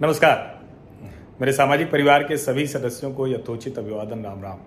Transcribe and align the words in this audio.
नमस्कार। 0.00 0.36
मेरे 1.40 1.52
सामाजिक 1.52 1.90
परिवार 1.90 2.22
के 2.22 2.36
सभी 2.36 2.66
सदस्यों 2.66 3.10
को 3.14 3.26
यथोचित 3.26 3.78
अभिवादन 3.78 4.22
राम 4.24 4.42
राम 4.42 4.58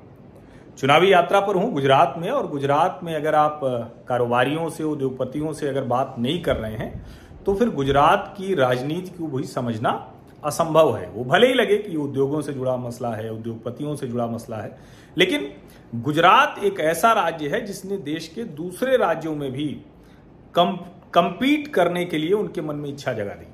चुनावी 0.77 1.11
यात्रा 1.11 1.39
पर 1.39 1.55
हूँ 1.55 1.71
गुजरात 1.73 2.15
में 2.17 2.29
और 2.29 2.47
गुजरात 2.47 2.99
में 3.03 3.13
अगर 3.15 3.35
आप 3.35 3.59
कारोबारियों 4.09 4.69
से, 4.69 4.83
उद्योगपतियों 4.83 5.53
से 5.53 5.67
अगर 5.69 5.83
बात 5.83 6.15
नहीं 6.19 6.41
कर 6.43 6.55
रहे 6.55 6.75
हैं 6.75 7.05
तो 7.45 7.55
फिर 7.55 7.69
गुजरात 7.69 8.33
की 8.37 8.53
राजनीति 8.55 9.17
को 9.17 9.27
भी 9.27 9.43
समझना 9.45 9.91
असंभव 10.43 10.95
है। 10.97 11.09
वो 11.09 11.23
भले 11.23 11.47
ही 11.47 11.53
लगे 11.53 11.77
कि 11.77 11.95
उद्योगों 11.97 12.41
से 12.41 12.53
जुड़ा 12.53 12.77
मसला 12.77 13.09
है, 13.09 13.31
उद्योगपतियों 13.31 13.95
से 13.95 14.07
जुड़ा 14.07 14.27
मसला 14.27 14.57
है, 14.57 14.77
लेकिन 15.17 15.49
गुजरात 15.95 16.63
एक 16.63 16.79
ऐसा 16.81 17.13
राज्य 17.13 17.47
है 17.47 17.65
जिसने 17.65 17.97
देश 18.03 18.27
के 18.27 18.43
दूसरे 18.53 18.97
राज्यों 18.97 19.35
में 19.35 19.51
भी 19.51 19.67
कम 20.55 20.77
कंपीट 21.13 21.67
करने 21.73 22.05
के 22.05 22.17
लिए 22.17 22.33
उनके 22.33 22.61
मन 22.61 22.75
में 22.75 22.89
इच्छा 22.89 23.13
जगा 23.13 23.33
दी। 23.33 23.52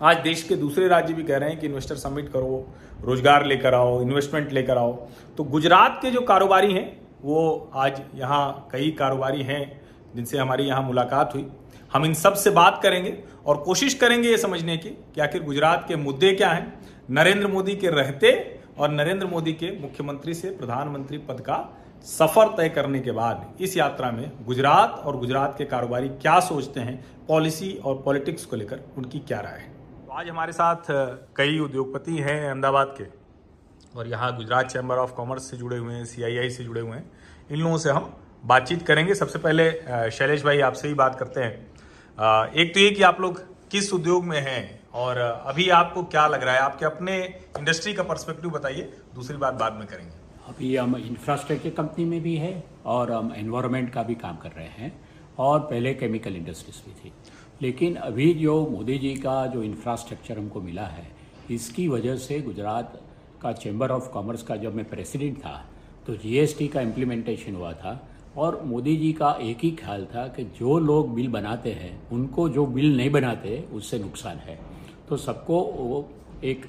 आज 0.00 0.16
देश 0.18 0.42
के 0.42 0.56
दूसरे 0.56 0.86
राज्य 0.88 1.14
भी 1.14 1.22
कह 1.22 1.36
रहे 1.36 1.50
हैं 1.50 1.58
कि 1.60 1.66
इन्वेस्टर 1.66 1.96
समिट 1.96 2.28
करो, 2.28 2.66
रोज़गार 3.02 3.44
लेकर 3.46 3.74
आओ 3.74 4.00
इन्वेस्टमेंट 4.02 4.52
लेकर 4.52 4.78
आओ। 4.78 4.92
तो 5.38 5.44
गुजरात 5.44 5.98
के 6.02 6.10
जो 6.10 6.20
कारोबारी 6.22 6.72
हैं, 6.72 7.00
वो 7.22 7.70
आज 7.74 8.00
यहाँ 8.14 8.68
कई 8.72 8.90
कारोबारी 8.90 9.42
हैं 9.42 9.80
जिनसे 10.14 10.38
हमारी 10.38 10.64
यहाँ 10.64 10.82
मुलाकात 10.82 11.34
हुई। 11.34 11.46
हम 11.92 12.04
इन 12.04 12.14
सबसे 12.14 12.50
बात 12.50 12.80
करेंगे 12.82 13.16
और 13.46 13.56
कोशिश 13.58 13.94
करेंगे 13.94 14.28
ये 14.28 14.38
समझने 14.38 14.76
की 14.76 14.88
कि 15.14 15.20
आखिर 15.20 15.42
गुजरात 15.42 15.84
के 15.88 15.96
मुद्दे 15.96 16.32
क्या 16.32 16.48
हैं, 16.48 16.72
नरेंद्र 17.10 17.48
मोदी 17.48 17.74
के 17.76 17.88
रहते 17.90 18.32
और 18.78 18.90
नरेंद्र 18.90 19.26
मोदी 19.26 19.52
के 19.52 19.70
मुख्यमंत्री 19.80 20.34
से 20.34 20.50
प्रधानमंत्री 20.50 21.18
पद 21.20 21.40
का 21.40 21.58
सफ़र 22.06 22.48
तय 22.56 22.68
करने 22.68 23.00
के 23.00 23.12
बाद 23.12 23.60
इस 23.60 23.76
यात्रा 23.76 24.10
में 24.10 24.30
गुजरात 24.46 25.02
और 25.06 25.18
गुजरात 25.18 25.54
के 25.58 25.64
कारोबारी 25.66 26.08
क्या 26.10 26.38
सोचते 26.42 26.80
हैं, 26.80 27.04
पॉलिसी 27.28 27.72
और 27.74 28.02
पॉलिटिक्स 28.04 28.44
को 28.44 28.56
लेकर, 28.56 28.80
उनकी 28.98 29.18
क्या 29.18 29.40
राय 29.40 29.58
है? 29.58 29.70
आज 30.12 30.28
हमारे 30.28 30.52
साथ 30.52 30.90
कई 31.36 31.58
उद्योगपति 31.58 32.16
हैं 32.16 32.48
अहमदाबाद 32.48 32.94
के 32.98 33.04
और 33.98 34.08
यहाँ 34.08 34.34
गुजरात 34.36 34.66
चैम्बर 34.66 34.96
ऑफ़ 34.96 35.12
कॉमर्स 35.12 35.50
से 35.50 35.56
जुड़े 35.56 35.76
हुए 35.76 35.94
हैं 35.94 36.04
सीआईआई 36.04 36.50
से 36.50 36.64
जुड़े 36.64 36.80
हुए 36.80 36.96
हैं। 36.96 37.10
इन 37.50 37.58
लोगों 37.58 37.78
से 37.78 37.90
हम 37.90 38.12
बातचीत 38.44 38.82
करेंगे। 38.86 39.14
सबसे 39.14 39.38
पहले 39.38 39.70
शैलेश 40.10 40.44
भाई 40.44 40.60
आपसे 40.60 40.88
ही 40.88 40.94
बात 40.94 41.18
करते 41.18 41.40
हैं। 41.40 42.52
एक 42.52 42.74
तो 42.74 42.80
ये 42.80 42.90
कि 42.90 43.02
आप 43.02 43.20
लोग 43.20 43.40
किस 43.70 43.92
उद्योग 43.94 44.24
में 44.24 44.40
हैं 44.40 44.88
और 44.94 45.18
अभी 45.18 45.68
आपको 45.70 46.02
क्या 46.04 46.26
लग 46.26 46.42
रहा 46.42 46.54
है? 46.54 46.60
आपके 46.60 46.86
अपने 46.86 47.18
इंडस्ट्री 47.58 47.94
का 47.94 48.02
पर्सपेक्टिव 48.02 48.50
बताइए, 48.50 48.92
दूसरी 49.14 49.36
बात 49.36 49.54
बाद 49.54 49.72
में 49.72 49.86
करेंगे। 49.86 50.14
अभी 50.48 50.76
हम 50.76 50.96
इंफ्रास्ट्रक्चर 50.96 51.70
कंपनी 51.76 52.04
में 52.04 52.20
भी 52.22 52.36
है 52.36 52.62
और 52.86 53.12
हम 53.12 53.32
एनवायरमेंट 53.36 53.92
का 53.92 54.02
भी 54.02 54.14
काम 54.16 54.36
कर 54.36 54.50
रहे 54.50 54.68
हैं 54.68 54.92
और 55.38 55.60
पहले 55.60 55.94
केमिकल 55.94 56.36
इंडस्ट्रीज़ 56.36 56.84
भी 56.86 57.00
थी। 57.00 57.12
लेकिन 57.62 57.94
अभी 57.96 58.32
जो 58.34 58.54
मोदी 58.66 58.98
जी 58.98 59.14
का 59.14 59.46
जो 59.46 59.62
इंफ्रास्ट्रक्चर 59.62 60.38
हमको 60.38 60.60
मिला 60.60 60.86
है, 60.86 61.06
इसकी 61.50 61.88
वजह 61.88 62.16
से 62.16 62.40
गुजरात 62.40 63.00
का 63.42 63.52
चैम्बर 63.52 63.90
ऑफ़ 63.90 64.08
कॉमर्स 64.08 64.42
का 64.42 64.56
जब 64.56 64.74
मैं 64.74 64.84
प्रेसिडेंट 64.84 65.38
था 65.38 65.64
तो 66.06 66.14
जीएसटी 66.14 66.68
का 66.68 66.80
इम्प्लीमेंटेशन 66.80 67.54
हुआ 67.54 67.72
था 67.72 68.00
और 68.36 68.60
मोदी 68.64 68.96
जी 68.96 69.12
का 69.12 69.30
एक 69.42 69.58
ही 69.58 69.70
ख्याल 69.70 70.04
था 70.04 70.26
कि 70.28 70.44
जो 70.58 70.78
लोग 70.78 71.14
बिल 71.14 71.28
बनाते 71.28 71.72
हैं, 71.72 72.10
उनको 72.10 72.48
जो 72.48 72.66
बिल 72.66 72.96
नहीं 72.96 73.10
बनाते, 73.10 73.58
उससे 73.72 73.98
नुकसान 73.98 74.36
है। 74.38 74.58
तो 75.08 75.16
सबको 75.16 75.60
वो 75.62 76.08
एक 76.44 76.66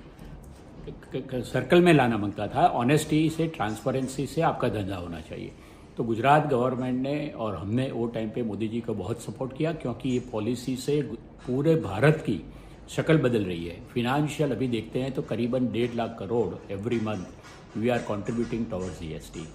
सर्कल 1.46 1.82
में 1.82 1.94
लाना 1.94 2.18
माँगता 2.18 2.48
था। 2.48 2.66
ऑनेस्टी 2.76 3.30
से 3.30 3.48
ट्रांसपेरेंसी 3.48 4.26
से 4.28 4.42
आपका 4.42 4.70
धंधा 4.70 4.96
होना 4.96 5.20
चाहिए। 5.22 5.52
तो 5.98 6.04
गुजरात 6.04 6.48
गवर्नमेंट 6.48 7.02
ने 7.02 7.28
और 7.38 7.56
हमने 7.56 7.90
वो 7.92 8.06
टाइम 8.08 8.30
पे 8.30 8.44
मोदी 8.44 8.68
जी 8.68 8.80
को 8.82 8.94
बहुत 8.94 9.22
सपोर्ट 9.22 9.58
किया 9.58 9.74
क्योंकि 9.74 10.10
ये 10.10 10.20
पॉलिसी 10.32 10.76
से 10.76 11.02
पूरे 11.46 11.76
भारत 11.76 12.24
की 12.26 12.42
शक्ल 12.90 13.18
बदल 13.18 13.44
रही 13.46 13.66
है। 13.66 13.80
फिनेंशियल 13.94 14.52
अभी 14.52 14.68
देखते 14.68 15.02
हैं 15.02 15.12
तो 15.12 15.22
करीबन 15.22 15.68
डेढ़ 15.72 15.94
lakh 15.96 16.16
crore 16.20 16.72
every 16.72 17.00
month 17.00 17.78
we 17.78 17.90
are 17.90 18.00
contributing 18.08 18.66
towards 18.66 19.00
GST 19.00 19.48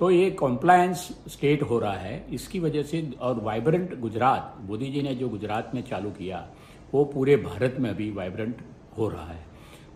तो 0.00 0.10
ये 0.10 0.30
कॉम्प्लायंस 0.32 1.08
स्टेट 1.28 1.62
हो 1.62 1.78
रहा 1.78 1.92
है। 1.94 2.24
इसकी 2.32 2.60
वजह 2.60 2.82
से 2.82 3.02
और 3.20 3.40
वाइब्रेंट 3.40 3.98
गुजरात, 4.00 4.56
मोदी 4.60 4.90
जी 4.90 5.02
ने 5.02 5.14
जो 5.14 5.28
गुजरात 5.28 5.74
में 5.74 5.82
चालू 5.82 6.10
किया, 6.10 6.46
वो 6.94 7.04
पूरे 7.04 7.36
भारत 7.38 7.76
में 7.80 7.90
अभी 7.90 8.10
वाइब्रेंट 8.10 8.62
हो 8.98 9.08
रहा 9.08 9.26
है। 9.26 9.44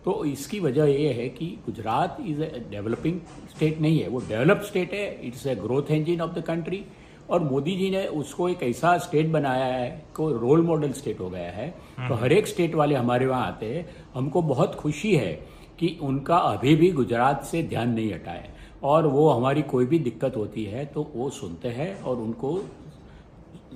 तो 0.05 0.25
इसकी 0.25 0.59
वजह 0.59 0.85
यह 0.85 1.15
है 1.15 1.29
कि 1.29 1.45
Gujarat 1.65 2.17
is 2.27 2.41
a 2.43 2.65
developing 2.71 3.19
state 3.55 3.81
नहीं 3.81 3.99
है। 3.99 4.07
वो 4.07 4.19
डेवलप 4.19 4.61
स्टेट 4.61 4.93
है। 4.93 5.27
It's 5.27 5.47
a 5.47 5.55
growth 5.55 5.91
engine 5.91 6.21
of 6.21 6.31
the 6.31 6.43
country 6.43 6.85
और 7.29 7.43
मोदी 7.43 7.75
जी 7.75 7.89
ने 7.89 8.05
उसको 8.07 8.49
एक 8.49 8.63
ऐसा 8.63 8.97
स्टेट 8.97 9.27
बनाया 9.27 9.65
है 9.65 10.05
को 10.15 10.31
रोल 10.31 10.61
मॉडल 10.61 10.91
स्टेट 10.91 11.19
हो 11.19 11.29
गया 11.29 11.51
है। 11.51 11.69
तो 11.69 12.01
हम्म। 12.01 12.15
हर 12.15 12.31
एक 12.31 12.47
स्टेट 12.47 12.75
वाले 12.75 12.95
हमारे 12.95 13.25
वहाँ 13.25 13.47
आते 13.47 13.65
हैं। 13.65 13.89
हमको 14.13 14.41
बहुत 14.41 14.75
खुशी 14.75 15.15
है 15.15 15.33
कि 15.79 15.97
उनका 16.01 16.37
अभी 16.37 16.75
भी 16.75 16.91
गुजरात 16.91 17.43
से 17.43 17.63
ध्यान 17.63 17.89
नहीं 17.89 18.13
हटा 18.13 18.31
है 18.31 18.53
और 18.83 19.07
वो 19.07 19.29
हमारी 19.29 19.61
कोई 19.61 19.85
भी 19.85 19.99
दिक्कत 19.99 20.37
होती 20.37 20.63
है 20.63 20.85
तो 20.85 21.11
वो 21.15 21.29
सुनते 21.29 21.67
हैं 21.67 22.01
और 22.01 22.17
उनको 22.17 22.65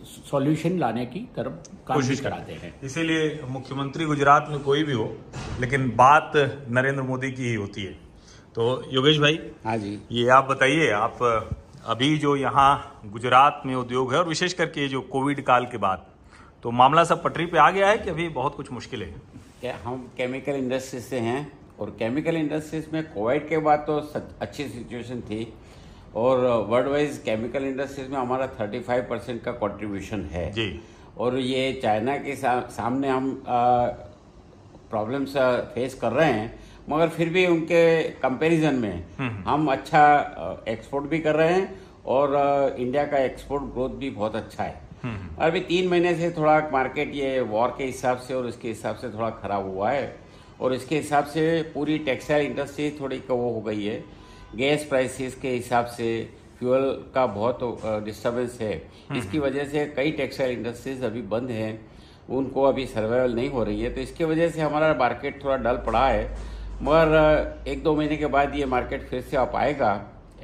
सॉल्यूशन 0.06 0.78
लाने 0.80 1.06
की 1.06 1.20
तरफ़ 1.36 1.68
कोशिश 1.88 2.20
कराते 2.20 2.54
हैं। 2.54 2.74
इसीलिए 2.84 3.40
मुख्यमंत्री 3.50 4.06
गुजरात 4.06 4.48
में 4.50 4.60
कोई 4.60 4.84
भी 4.84 4.94
हो 4.94 5.08
लेकिन 5.60 5.90
बात 5.96 6.32
नरेंद्र 6.70 7.02
मोदी 7.04 7.32
की 7.32 7.44
ही 7.44 7.54
होती 7.56 7.84
है। 7.84 7.94
तो 8.56 8.66
योगेश 8.92 9.18
भाई 9.20 9.40
हाँ 9.66 9.78
जी। 9.78 9.98
ये 10.12 10.28
आप 10.32 10.48
बताइए 10.50 10.90
आप 10.94 11.20
अभी 11.86 12.18
जो 12.18 12.36
यहाँ 12.36 13.02
गुजरात 13.06 13.62
में 13.66 13.76
उद्योग 13.76 14.14
है 14.14 14.20
और 14.20 14.28
विशेष 14.28 14.54
करके 14.54 14.88
जो 14.88 15.02
कोविड 15.12 15.42
काल 15.46 15.66
के 15.66 15.78
बाद 15.80 16.06
तो 16.64 16.72
मामला 16.74 17.04
सब 17.04 17.24
पटरी 17.24 17.46
पे 17.46 17.58
आ 17.58 17.70
गया 17.72 17.88
है 17.90 17.98
कि 17.98 18.10
अभी 18.10 18.28
बहुत 18.32 18.56
कुछ 18.56 18.72
मुश्किल 18.72 19.04
है? 19.04 19.14
क्या 19.62 19.78
हम 19.84 20.10
केमिकल 20.18 20.56
इंडस्ट्री 20.56 21.00
से 21.02 21.20
हैं 21.20 21.52
और 21.80 21.90
केमिकल 22.00 22.38
इंडस्ट्रीज़ 22.38 22.86
में 22.94 23.04
कोविड 23.14 23.48
के 23.50 23.58
बाद 23.60 23.84
तो 23.88 23.98
अच्छी 24.42 24.64
सिचुएशन 24.66 25.22
थी। 25.22 25.42
और 26.16 26.40
वर्ल्ड 26.70 26.88
वाइज 26.88 27.18
केमिकल 27.26 27.66
इंडस्ट्रीज़ 27.66 28.10
में 28.10 28.18
हमारा 28.18 28.46
35 28.58 29.02
परसेंट 29.10 29.42
का 29.44 29.52
कंट्रीब्यूशन 29.52 30.24
है। 30.32 30.52
जी। 30.52 30.80
और 31.18 31.38
ये 31.38 31.72
चाइना 31.84 32.18
के 32.18 32.36
सा, 32.36 32.60
सामने 32.72 33.10
हम 33.10 33.44
प्रॉब्लम्स 34.90 35.38
फेस 35.76 35.94
कर 35.94 36.12
रहे 36.12 36.32
हैं 36.32 36.60
मगर 36.90 37.10
फिर 37.10 37.30
भी 37.30 37.46
उनके 37.48 38.02
कंपैरिजन 38.20 38.76
में 38.76 39.04
हम्म। 39.18 39.50
हम 39.50 39.72
अच्छा 39.72 40.64
एक्सपोर्ट 40.68 41.06
भी 41.06 41.20
कर 41.20 41.36
रहे 41.36 41.54
हैं 41.54 41.82
और 42.06 42.76
इंडिया 42.80 43.06
का 43.06 43.18
एक्सपोर्ट 43.18 43.64
ग्रोथ 43.74 43.90
भी 43.90 44.10
बहुत 44.10 44.36
अच्छा 44.36 44.64
है। 44.64 44.82
हम्म, 45.04 45.36
अभी 45.46 45.60
तीन 45.60 45.88
महीने 45.88 46.14
से 46.16 46.30
थोड़ा 46.32 46.60
मार्केट 46.74 47.14
ये 47.16 47.40
वॉर 47.42 47.76
के 47.78 47.84
हिसाब 47.84 48.18
से 48.18 48.34
और 48.34 48.46
उसके 48.46 48.68
हिसाब 48.68 48.96
से 48.96 49.10
थोड़ा 49.10 49.30
खराब 49.44 49.68
हुआ 49.68 49.92
है 49.92 50.16
और 50.62 50.74
इसके 50.74 50.98
हिसाब 50.98 51.26
से 51.26 51.62
पूरी 51.74 51.98
टेक्सटाइल 52.08 52.46
इंडस्ट्री 52.46 52.90
थोड़ी 53.00 53.22
वो 53.30 53.50
हो 53.54 53.62
गई 53.62 53.84
है। 53.84 54.04
गैस 54.56 54.86
प्राइसेस 54.86 55.36
के 55.36 55.50
हिसाब 55.50 55.86
से 55.88 56.08
फ्यूल 56.60 56.82
का 57.16 57.26
बहुत 57.28 57.60
डिस्टर्बेंस 58.06 58.58
है। 58.62 58.74
हम्म, 58.74 59.20
इसकी। 59.20 59.40
वजह 59.40 59.66
से 59.66 59.86
कई 59.98 60.12
टेक्सटाइल 60.12 60.52
इंडस्ट्रीज़ 60.52 61.06
अभी 61.06 61.22
बंद 61.34 61.50
हैं 61.52 61.80
उनको 62.30 62.64
अभी 62.64 62.86
सर्वाइवल 62.86 63.36
नहीं 63.36 63.50
हो 63.50 63.64
रही 63.64 63.82
है। 63.82 63.94
तो 63.94 64.02
इसकी 64.02 64.24
वजह 64.24 64.50
से 64.50 64.62
हमारा 64.62 64.94
मार्केट 64.94 65.44
थोड़ा 65.44 65.58
डल 65.58 65.78
पड़ा 65.86 66.08
है 66.08 66.28
मगर 66.82 67.66
एक 67.68 67.84
दो 67.84 67.96
महीने 67.96 68.18
के 68.18 68.26
बाद 68.28 68.56
ये 68.56 68.66
मार्केट 68.66 69.08
फिर 69.10 69.22
से 69.22 69.38
आप 69.38 69.56
आएगा 69.56 69.92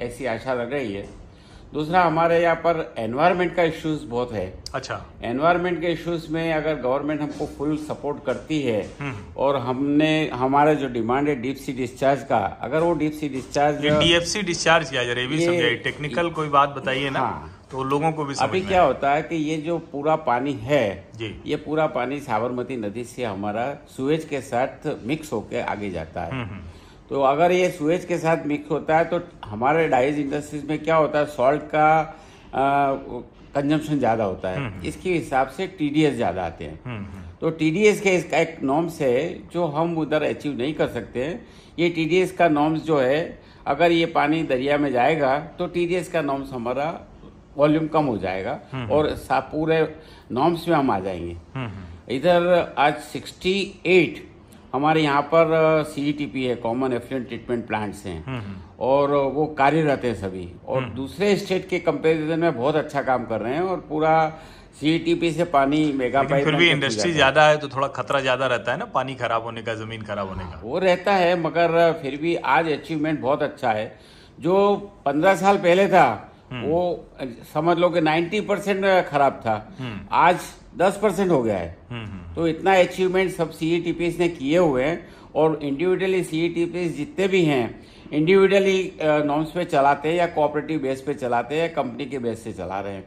ऐसी 0.00 0.26
आशा 0.26 0.54
लग 0.54 0.72
रही 0.72 0.92
है। 0.94 1.08
दूसरा 1.74 2.02
हमारे 2.02 2.38
यहाँ 2.42 2.54
पर 2.56 2.94
एनवायरमेंट 2.98 3.54
का 3.54 3.62
इश्यूज़ 3.62 4.04
बहुत 4.06 4.32
है। 4.32 4.44
अच्छा। 4.74 5.00
एनवायरमेंट 5.24 5.80
के 5.80 5.86
इश्यूज़ 5.92 6.26
में 6.32 6.52
अगर 6.52 6.74
गवर्नमेंट 6.82 7.20
हमको 7.20 7.46
फुल 7.58 7.76
सपोर्ट 7.78 8.24
करती 8.26 8.60
है 8.62 8.80
हम्म। 9.00 9.14
और 9.36 9.56
हमने 9.56 10.10
हमारे 10.34 10.74
जो 10.76 10.88
डिमांड 10.88 11.28
है 11.28 11.34
डीप 11.42 11.56
सी 11.56 11.72
डिस्चार्ज 11.72 12.22
का 12.28 12.38
अगर 12.62 12.80
वो 12.80 12.92
deep 12.94 13.12
sea 13.12 13.28
discharge 13.28 13.80
DFC 13.82 14.42
discharge 14.42 14.90
किया 14.90 15.04
जा 15.04 15.12
रहा 15.12 15.50
है 15.50 15.74
टेक्निकल 15.84 16.30
कोई 16.30 16.48
बात 16.48 16.74
बताइए 16.76 17.10
ना 17.10 17.20
हाँ, 17.20 17.52
तो 17.70 17.82
लोगों 17.84 18.12
को 18.12 18.24
भी 18.24 18.34
अभी 18.40 18.60
क्या 18.60 18.82
होता 18.82 19.12
है 19.14 19.22
कि 19.22 19.36
ये 19.36 19.56
जो 19.62 19.78
पूरा 19.92 20.16
पानी 20.26 20.52
है 20.62 20.84
जी। 21.18 21.34
ये 21.46 21.56
पूरा 21.66 21.86
पानी 21.94 22.20
साबरमती 22.20 22.76
नदी 22.76 23.04
से 23.04 23.24
हमारा 23.24 23.66
सुएज 23.96 24.24
के 24.24 24.40
साथ 24.40 24.86
मिक्स 25.06 25.32
होकर 25.32 25.60
आगे 25.64 25.90
जाता 25.90 26.24
है। 26.24 26.30
हम्म, 26.32 26.44
हम्म। 26.44 26.62
तो 27.10 27.20
अगर 27.22 27.52
ये 27.52 27.68
सुएज 27.70 28.04
के 28.04 28.18
साथ 28.18 28.46
मिक्स 28.46 28.70
होता 28.70 28.98
है 28.98 29.04
तो 29.04 29.20
हमारे 29.44 29.86
डाइज 29.88 30.18
इंडस्ट्रीज़ 30.18 30.66
में 30.66 30.78
क्या 30.78 30.96
होता 30.96 31.18
है? 31.18 31.26
सॉल्ट 31.26 31.62
का 31.64 32.14
कंजम्पशन 33.54 33.98
ज़्यादा 33.98 34.24
होता 34.24 34.48
है। 34.48 34.56
हम्म, 34.56 34.68
हम्म। 34.68 34.86
इसके 34.86 35.12
हिसाब 35.12 35.48
से 35.48 35.66
टीडीएस 35.68 36.14
ज़्यादा 36.14 36.44
आते 36.44 36.64
हैं। 36.64 36.78
हम्म, 36.84 37.22
तो 37.40 37.50
टीडीएस 37.52 38.00
के 38.00 38.14
इसका 38.16 38.38
एक 38.38 38.58
नॉर्म्स 38.62 39.00
है 39.00 39.48
जो 39.52 39.64
हम 39.66 39.96
उधर 39.98 40.22
अचीव 40.22 40.56
नहीं 40.58 40.74
कर 40.74 40.88
सकते 40.88 41.24
हैं। 41.24 41.46
ये 41.78 41.88
टीडीएस 41.90 42.32
का 42.32 42.48
नॉर्म्स 42.48 42.82
जो 42.82 42.98
है 43.00 43.38
अगर 43.66 43.92
ये 43.92 44.06
पानी 44.12 44.42
दरिया 44.44 44.78
में 44.78 44.90
जाएगा 44.92 45.38
तो 45.58 45.66
टीडीएस 45.68 46.08
का 46.08 46.22
नॉर्म्स 46.22 46.52
हमारा 46.52 46.88
वॉल्यूम 47.56 47.86
कम 47.88 48.04
हो 48.04 48.16
जाएगा 48.18 48.52
और 48.92 49.14
पूरे 49.30 49.80
नॉर्म्स 50.32 50.68
में 50.68 50.76
हम 50.76 50.90
आ 50.90 50.98
जाएँगे। 51.00 51.36
इधर 52.16 52.74
आज 52.78 52.94
68 53.06 54.18
हमारे 54.76 55.02
यहाँ 55.02 55.22
पर 55.32 55.52
सीईटीपी 55.90 56.44
है 56.44 56.54
कॉमन 56.62 56.92
एफ्लुएंट 56.92 57.26
ट्रीटमेंट 57.28 57.66
प्लांट्स 57.66 58.04
हैं। 58.06 58.18
हम्म, 58.24 58.38
हम्म। 58.38 58.84
और 58.86 59.14
वो 59.34 59.46
कार्यरत 59.58 60.04
हैं 60.04 60.14
सभी। 60.16 60.48
और 60.66 60.82
हम्म। 60.82 60.94
दूसरे 60.94 61.36
स्टेट 61.36 61.68
के 61.68 61.78
कंपैरिजन 61.80 62.38
में 62.40 62.56
बहुत 62.56 62.76
अच्छा 62.76 63.02
काम 63.02 63.24
कर 63.26 63.40
रहे 63.40 63.54
हैं 63.54 63.62
और 63.64 63.80
पूरा 63.88 64.12
सीईटीपी 64.80 65.30
से 65.32 65.44
पानी 65.52 65.80
मेगा 65.96 66.22
पाइप 66.22 66.44
फिर 66.44 66.54
भी 66.54 66.68
इंडस्ट्री 66.70 67.12
ज़्यादा 67.12 67.46
है 67.48 67.56
तो 67.58 67.68
थोड़ा 67.68 67.88
खतरा 67.96 68.20
ज़्यादा 68.20 68.46
रहता 68.46 68.72
है 68.72 68.78
ना 68.78 68.84
पानी 68.94 69.14
खराब 69.14 69.44
होने 69.44 69.62
का 69.62 69.74
ज़मीन 69.74 70.02
खराब 70.02 70.28
होने 70.28 70.44
का। 70.44 70.60
वो 70.64 70.78
रहता 70.78 71.12
है 71.14 71.40
मगर 71.40 71.92
फिर 72.02 72.16
भी 72.22 72.34
आज 72.54 72.70
अचीवमेंट 72.72 73.20
बहुत 73.20 73.42
अच्छा 73.42 73.72
है। 73.72 73.86
जो 74.40 74.56
पंद्रह 75.06 75.34
साल 75.36 75.58
पहले 75.58 75.88
था। 75.88 76.06
वो 76.52 76.80
समझ 77.54 77.76
लो 77.78 77.88
कि 77.90 78.00
90 78.00 78.40
परसेंट 78.48 78.84
खराब 79.08 79.40
था। 79.46 79.54
आज 80.16 80.38
10 80.76 80.98
परसेंट 81.02 81.30
हो 81.30 81.42
गया 81.42 81.58
है। 81.58 81.76
हम्म 81.90 82.34
तो 82.34 82.46
इतना 82.48 82.74
अचीवमेंट 82.76 83.30
सब 83.32 83.50
सीईटीपी 83.50 84.08
ने 84.18 84.28
किए 84.28 84.58
हुए 84.58 84.84
हैं 84.84 85.08
और 85.34 85.58
इंडिविजुअली 85.62 86.22
सीईटीपी 86.24 86.88
जितने 86.88 87.28
भी 87.28 87.44
हैं 87.44 87.64
इंडिविजुअली 88.12 88.92
नॉर्म्स 89.02 89.50
पे 89.50 89.64
चलाते 89.64 90.08
हैं 90.08 90.16
या 90.16 90.26
कोऑपरेटिव 90.26 90.80
बेस 90.80 91.00
पे 91.00 91.14
चलाते 91.14 91.54
हैं 91.54 91.62
या 91.62 91.68
कंपनी 91.74 92.06
के 92.06 92.18
बेस 92.18 92.42
से 92.44 92.52
चला 92.52 92.80
रहे 92.80 92.92
हैं। 92.92 93.04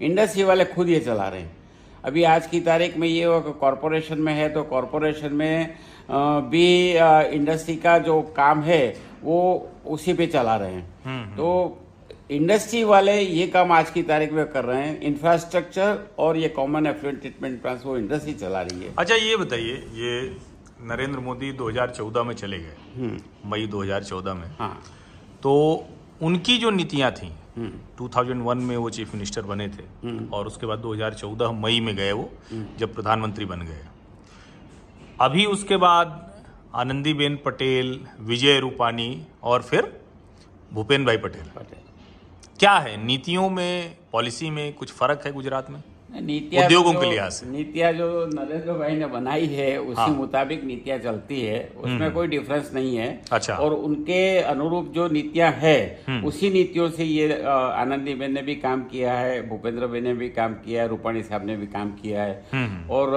इंडस्ट्री 0.00 0.42
वाले 0.42 0.64
खुद 0.64 0.88
ये 0.88 1.00
चला 1.00 1.28
रहे 1.28 1.40
हैं। 1.40 1.56
अभी 2.04 2.22
आज 2.24 2.46
की 2.46 2.60
तारीख 2.60 2.96
में 2.98 3.06
ये 3.08 3.24
कॉरपोरेशन 3.60 4.18
में 4.18 4.32
है 4.34 4.48
तो 4.48 4.62
कॉरपोरेशन 4.64 5.32
में 5.32 5.74
भी 6.50 6.68
इंडस्ट्री 7.36 7.76
का 7.76 7.98
जो 7.98 8.20
काम 8.36 8.62
है 8.62 8.82
वो 9.22 9.38
उसी 9.86 10.12
पे 10.12 10.26
चला 10.26 10.56
रहे 10.56 10.72
हैं। 10.72 11.36
तो 11.36 11.78
इंडस्ट्री 12.32 12.82
वाले 12.84 13.12
ये 13.20 13.46
काम 13.46 13.72
आज 13.72 13.90
की 13.90 14.02
तारीख 14.02 14.32
में 14.32 14.46
कर 14.48 14.64
रहे 14.64 14.82
हैं। 14.82 15.00
इंफ्रास्ट्रक्चर 15.00 15.98
और 16.18 16.36
ये 16.36 16.48
कॉमन 16.48 16.86
एफ्लुएंट 16.86 17.20
ट्रीटमेंट 17.20 17.60
प्लांट 17.62 17.80
वो 17.84 17.96
इंडस्ट्री 17.98 18.32
चला 18.34 18.62
रही 18.62 18.84
है। 18.84 18.94
अच्छा 18.98 19.14
ये 19.14 19.36
बताइए 19.36 19.74
ये 19.94 20.14
नरेंद्र 20.82 21.18
मोदी 21.18 21.52
2014 21.52 22.22
में 22.22 22.34
चले 22.34 22.58
गए। 22.58 23.10
मई 23.46 23.66
2014 23.66 24.34
में। 24.34 24.48
हाँ। 24.58 24.82
तो 25.42 25.52
उनकी 26.22 26.56
जो 26.58 26.70
नीतियाँ 26.70 27.10
थी 27.12 27.30
2001 27.98 28.62
में 28.62 28.76
वो 28.76 28.90
चीफ 28.90 29.14
मिनिस्टर 29.14 29.42
बने 29.42 29.68
थे 29.68 29.84
और 30.28 30.46
उसके 30.46 30.66
बाद 30.66 30.78
2014 30.78 31.52
मई 31.60 31.80
में 31.80 31.94
गए 31.96 32.12
वो 32.12 32.28
जब 32.78 32.94
प्रधानमंत्री 32.94 33.44
बन 33.44 33.60
गए। 33.62 33.84
अभी 35.20 35.44
उसके 35.46 35.76
बाद 35.76 36.18
आनंदीबेन 36.74 37.38
पटेल 37.44 37.98
विजय 38.22 38.58
रूपानी 38.60 39.10
और 39.42 39.62
फिर 39.62 39.92
भूपेन्द्र 40.72 41.06
भाई 41.06 41.16
पटेल, 41.18 41.46
पटेल। 41.56 41.80
क्या 42.60 42.72
है? 42.72 42.96
नीतियों 43.06 43.48
में 43.50 43.96
पॉलिसी 44.12 44.50
में 44.50 44.72
कुछ 44.72 44.92
फ़र्क 44.92 45.22
है 45.26 45.32
गुजरात 45.32 45.70
में? 45.70 45.82
नीतियाँ 46.22 46.64
उद्योगों 46.64 46.92
के 46.92 47.10
लिहाज 47.10 47.32
से। 47.32 47.46
नीतियाँ 47.46 47.92
जो 47.92 48.06
नरेंद्र 48.26 48.72
भाई 48.72 48.96
ने 48.96 49.06
बनाई 49.06 49.46
है 49.46 49.76
उसी 49.80 50.00
हाँ। 50.00 50.08
मुताबिक 50.08 50.64
नीतियाँ 50.64 50.98
चलती 50.98 51.40
है। 51.40 51.60
उसमें 51.76 52.12
कोई 52.12 52.26
डिफरेंस 52.26 52.70
नहीं 52.74 52.96
है। 52.96 53.08
अच्छा। 53.32 53.54
और 53.54 53.74
उनके 53.74 54.38
अनुरूप 54.38 54.92
जो 54.94 55.08
नीतियाँ 55.08 55.50
है 55.52 55.78
उसी 56.24 56.50
नीतियों 56.50 56.88
से 56.90 57.04
ये 57.04 57.42
आनंदी 57.42 58.14
बेन 58.14 58.32
ने 58.32 58.42
भी 58.42 58.54
काम 58.56 58.82
किया 58.84 59.14
है 59.14 59.48
भूपेंद्र 59.48 59.86
भाई 59.86 60.00
ने 60.00 60.14
भी 60.14 60.28
काम 60.30 60.54
किया 60.54 60.82
है 60.82 60.88
रूपाणी 60.88 61.22
साहब 61.22 61.46
ने 61.46 61.56
भी 61.56 61.66
काम 61.66 61.90
किया 61.92 62.22
है। 62.22 62.86
और 62.90 63.08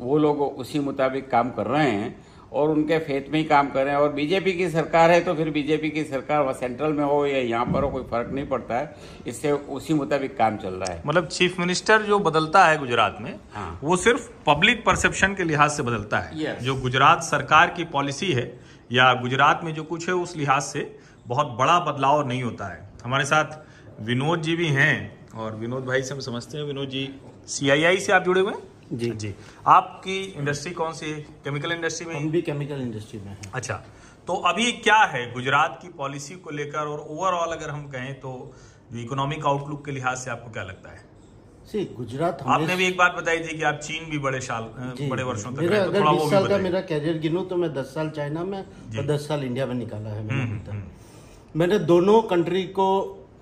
वो 0.00 0.18
लोग 0.18 0.40
उसी 0.42 0.78
मुताबिक 0.78 1.30
काम 1.30 1.50
कर 1.50 1.66
रहे 1.66 1.90
हैं। 1.90 2.14
और 2.52 2.70
उनके 2.70 2.98
फेत 2.98 3.28
में 3.30 3.38
ही 3.38 3.44
काम 3.44 3.68
कर। 3.70 3.84
रहे 3.84 3.94
हैं 3.94 4.00
और 4.00 4.12
बीजेपी 4.12 4.52
की 4.52 4.68
सरकार 4.70 5.10
है 5.10 5.20
तो 5.20 5.34
फिर 5.34 5.50
बीजेपी 5.50 5.90
की 5.90 6.04
सरकार 6.04 6.40
वहाँ 6.40 6.52
सेंट्रल 6.52 6.92
में 6.92 7.04
हो 7.04 7.24
या 7.26 7.38
यहाँ 7.38 7.64
पर 7.64 7.82
हो 7.82 7.88
कोई 7.88 8.02
फ़र्क 8.02 8.30
नहीं 8.32 8.46
पड़ता 8.46 8.78
है। 8.78 8.94
इससे 9.26 9.52
उसी 9.52 9.94
मुताबिक 9.94 10.36
काम 10.38 10.56
चल 10.56 10.74
रहा 10.74 10.92
है। 10.92 11.02
मतलब 11.06 11.26
चीफ 11.28 11.58
मिनिस्टर 11.58 12.02
जो 12.02 12.18
बदलता 12.18 12.64
है 12.66 12.78
गुजरात 12.78 13.18
में 13.20 13.34
हाँ। 13.54 13.78
वो 13.82 13.96
सिर्फ़ 13.96 14.28
पब्लिक 14.46 14.84
परसेप्शन 14.84 15.34
के 15.34 15.44
लिहाज 15.44 15.70
से 15.70 15.82
बदलता 15.82 16.18
है। 16.18 16.60
जो 16.60 16.74
गुजरात 16.74 17.22
सरकार 17.22 17.70
की 17.70 17.84
पॉलिसी 17.84 18.32
है 18.32 18.46
या 18.92 19.12
गुजरात 19.14 19.60
में 19.64 19.74
जो 19.74 19.82
कुछ 19.82 20.08
है 20.08 20.14
उस 20.14 20.36
लिहाज 20.36 20.62
से 20.62 20.98
बहुत 21.26 21.56
बड़ा 21.58 21.78
बदलाव 21.80 22.26
नहीं 22.28 22.42
होता 22.42 22.66
है। 22.66 22.88
हमारे 23.04 23.24
साथ 23.24 23.58
विनोद 24.00 24.42
जी 24.42 24.56
भी 24.56 24.66
हैं 24.68 24.94
और 25.34 25.56
विनोद 25.56 25.84
भाई 25.84 26.02
से 26.02 26.14
हम 26.14 26.20
समझते 26.20 26.58
हैं। 26.58 26.64
विनोद 26.64 26.88
जी 26.88 27.08
सीआईआई 27.46 27.96
से 27.96 28.12
आप 28.12 28.24
जुड़े 28.24 28.40
हुए 28.40 28.52
हैं? 28.52 28.62
जी। 28.92 29.10
जी। 29.10 29.34
आपकी 29.66 30.16
इंडस्ट्री 30.22 30.72
कौन 30.72 30.92
सी 30.92 31.06
है? 31.06 31.20
केमिकल 31.44 31.72
इंडस्ट्री 31.72 32.06
में? 32.06 32.14
हम 32.14 32.30
भी 32.30 32.42
केमिकल 32.42 32.80
इंडस्ट्री 32.80 33.20
में 33.20 33.28
हैं। 33.28 33.50
अच्छा 33.54 33.82
तो 34.28 34.34
अभी 34.46 34.70
क्या 34.72 34.98
है 35.06 35.32
गुजरात 35.32 35.78
की 35.82 35.88
पॉलिसी 35.88 36.34
को 36.36 36.50
लेकर? 36.50 36.78
और 36.78 37.00
ओवरऑल 37.00 37.52
अगर 37.52 37.70
हम 37.70 37.86
कहें 37.88 38.14
तो 38.20 38.30
जो 38.92 38.98
इकोनॉमिक 38.98 39.46
आउटलुक 39.46 39.84
के 39.84 39.92
लिहाज 39.92 40.16
से 40.18 40.30
आपको 40.30 40.50
क्या 40.50 40.62
लगता 40.62 40.90
है? 40.90 41.04
सी 41.66 41.84
गुजरात 41.96 42.42
आपने 42.46 42.76
भी 42.76 42.86
एक 42.86 42.96
बात 42.96 43.14
बताई 43.14 43.38
थी 43.38 43.56
कि 43.56 43.62
आप 43.62 43.78
चीन 43.82 44.10
भी 44.10 44.18
बड़े 44.18 44.40
साल 44.40 44.62
बड़े 45.02 45.22
वर्षों 45.22 45.52
तक 45.52 45.60
मेरा 45.60 45.84
तो 45.84 45.90
अगर 45.90 46.00
थोड़ा 46.00 46.10
वो 46.10 46.16
20 46.16 46.24
भी 46.24 46.30
साल 46.30 46.46
का 46.46 46.58
मेरा 46.58 46.80
कैरियर 46.80 47.18
गिनूं 47.18 47.44
तो 47.44 47.56
मैं 47.56 47.72
10 47.74 47.94
साल 47.94 48.10
चाइना 48.10 48.44
में 48.44 48.58
और 48.58 49.06
10 49.06 49.26
साल 49.28 49.44
इंडिया 49.44 49.66
में 49.66 49.74
निकाला 49.74 50.10
है 50.10 50.24
मैंने 50.24 50.42
अभी 50.42 50.58
तक। 50.66 51.56
मैंने 51.56 51.78
दोनों 51.78 52.20
कंट्री 52.22 52.62
को 52.62 52.88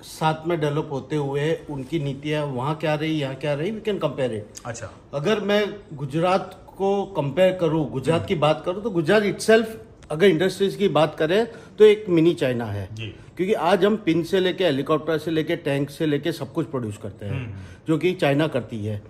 साथ 0.05 0.47
में 0.47 0.59
डेवलप 0.61 0.89
होते 0.93 1.17
हुए 1.17 1.53
उनकी 1.71 1.99
नीतियाँ 2.01 2.45
वहाँ 2.47 2.75
क्या 2.77 2.95
रही 2.95 3.19
यहाँ 3.21 3.35
क्या 3.37 3.55
रही 3.55 3.71
वी 3.71 3.81
कैन 3.81 3.99
कंपेयर 3.99 4.35
इट 4.35 4.61
अच्छा। 4.67 4.91
अगर 5.15 5.41
मैं 5.41 5.65
गुजरात 5.95 6.61
को 6.77 7.05
कंपेयर 7.17 7.57
करूँ 7.61 7.89
गुजरात 7.91 8.27
की 8.27 8.35
बात 8.37 8.63
करूँ 8.67 8.83
तो 8.83 8.91
गुजरात 8.91 9.23
इटसेल्फ 9.25 9.81
अगर 10.11 10.27
इंडस्ट्रीज़ 10.27 10.77
की 10.79 10.89
बात 10.91 11.15
करें 11.19 11.47
तो 11.79 11.85
एक 11.85 12.05
मिनी 12.09 12.35
चाइना 12.35 12.65
है। 12.65 12.89
क्योंकि 13.37 13.53
आज 13.53 13.85
हम 13.85 13.97
पिन 13.97 14.23
से 14.23 14.41
लेके 14.41 14.65
हेलीकॉप्टर 14.65 15.19
से 15.19 15.31
लेके 15.31 15.57
टैंक 15.59 15.91
से 15.91 16.07
लेके 16.07 16.33
सब 16.33 16.53
कुछ 16.53 16.67
प्रोड्यूस 16.67 16.97
करते 17.03 17.27
हैं 17.27 17.65
जो 17.89 17.99
कि 17.99 18.13
चाइना 18.15 18.47
करती 18.49 18.85
है। 18.85 19.03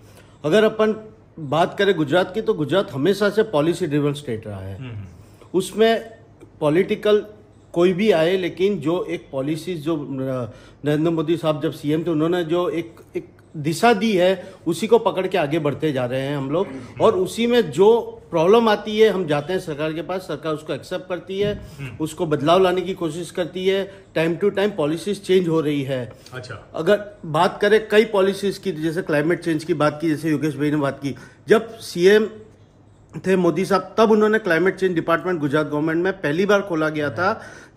अगर 0.44 0.64
अपन 0.64 0.94
बात 1.40 1.76
करें 1.78 1.94
गुजरात 1.96 2.34
की 2.34 2.40
तो 2.40 2.54
गुजरात 2.54 2.92
हमेशा 2.92 3.30
से 3.30 3.42
पॉलिसी 3.50 3.86
ड्रिवन 3.86 4.12
स्टेट 4.14 4.46
रहा 4.46 4.60
है। 4.60 4.92
उसमें 5.54 6.10
पॉलिटिकल 6.60 7.24
कोई 7.74 7.92
भी 7.92 8.10
आए 8.12 8.36
लेकिन 8.38 8.78
जो 8.80 9.04
एक 9.10 9.28
पॉलिसीज़ 9.32 9.80
जो 9.82 9.96
नरेंद्र 10.10 11.10
मोदी 11.10 11.36
साहब 11.36 11.62
जब 11.62 11.72
सीएम 11.74 12.04
थे 12.04 12.10
उन्होंने 12.10 12.42
जो 12.44 12.68
एक 12.70 13.00
एक 13.16 13.28
दिशा 13.56 13.92
दी 13.94 14.10
है 14.12 14.30
उसी 14.66 14.86
को 14.86 14.98
पकड़ 14.98 15.26
के 15.26 15.38
आगे 15.38 15.58
बढ़ते 15.58 15.92
जा 15.92 16.04
रहे 16.04 16.20
हैं 16.20 16.36
हम 16.36 16.50
लोग। 16.50 16.66
और 17.00 17.16
उसी 17.16 17.46
में 17.46 17.70
जो 17.70 17.88
प्रॉब्लम 18.30 18.68
आती 18.68 18.98
है 18.98 19.08
हम 19.08 19.26
जाते 19.26 19.52
हैं 19.52 19.60
सरकार 19.60 19.92
के 19.92 20.02
पास 20.02 20.22
सरकार 20.28 20.54
उसको 20.54 20.72
एक्सेप्ट 20.72 21.08
करती 21.08 21.38
है 21.38 21.96
उसको 22.00 22.26
बदलाव 22.26 22.62
लाने 22.62 22.80
की 22.80 22.94
कोशिश 22.94 23.30
करती 23.30 23.66
है 23.66 23.82
time 24.14 24.36
to 24.36 24.50
time 24.50 24.70
policies 24.76 25.20
change 25.20 25.48
हो 25.48 25.60
रही 25.60 25.82
है। 25.82 26.02
अच्छा। 26.34 26.62
अगर 26.74 27.04
बात 27.26 27.58
करें 27.62 27.80
कई 27.88 28.04
पॉलिसीज़ 28.12 28.60
की 28.60 28.72
जैसे 28.72 29.02
क्लाइमेट 29.02 29.44
चेंज 29.44 29.64
की 29.64 29.74
बात 29.74 29.98
की 30.00 30.08
जैसे 30.08 30.30
योगेश 30.30 30.56
भाई 30.56 30.70
ने 30.70 30.76
बात 30.78 30.98
की 31.02 31.14
जब 31.48 31.76
सीएम 31.82 32.28
थे 33.26 33.34
मोदी 33.36 33.64
साहब 33.64 33.94
तब 33.98 34.10
उन्होंने 34.10 34.38
climate 34.38 34.76
change 34.76 34.94
department 34.94 35.38
Gujarat 35.40 35.66
government 35.66 36.02
में 36.04 36.12
पहली 36.12 36.46
बार 36.46 36.60
खोला 36.60 36.88
गया 36.88 37.10
था। 37.10 37.28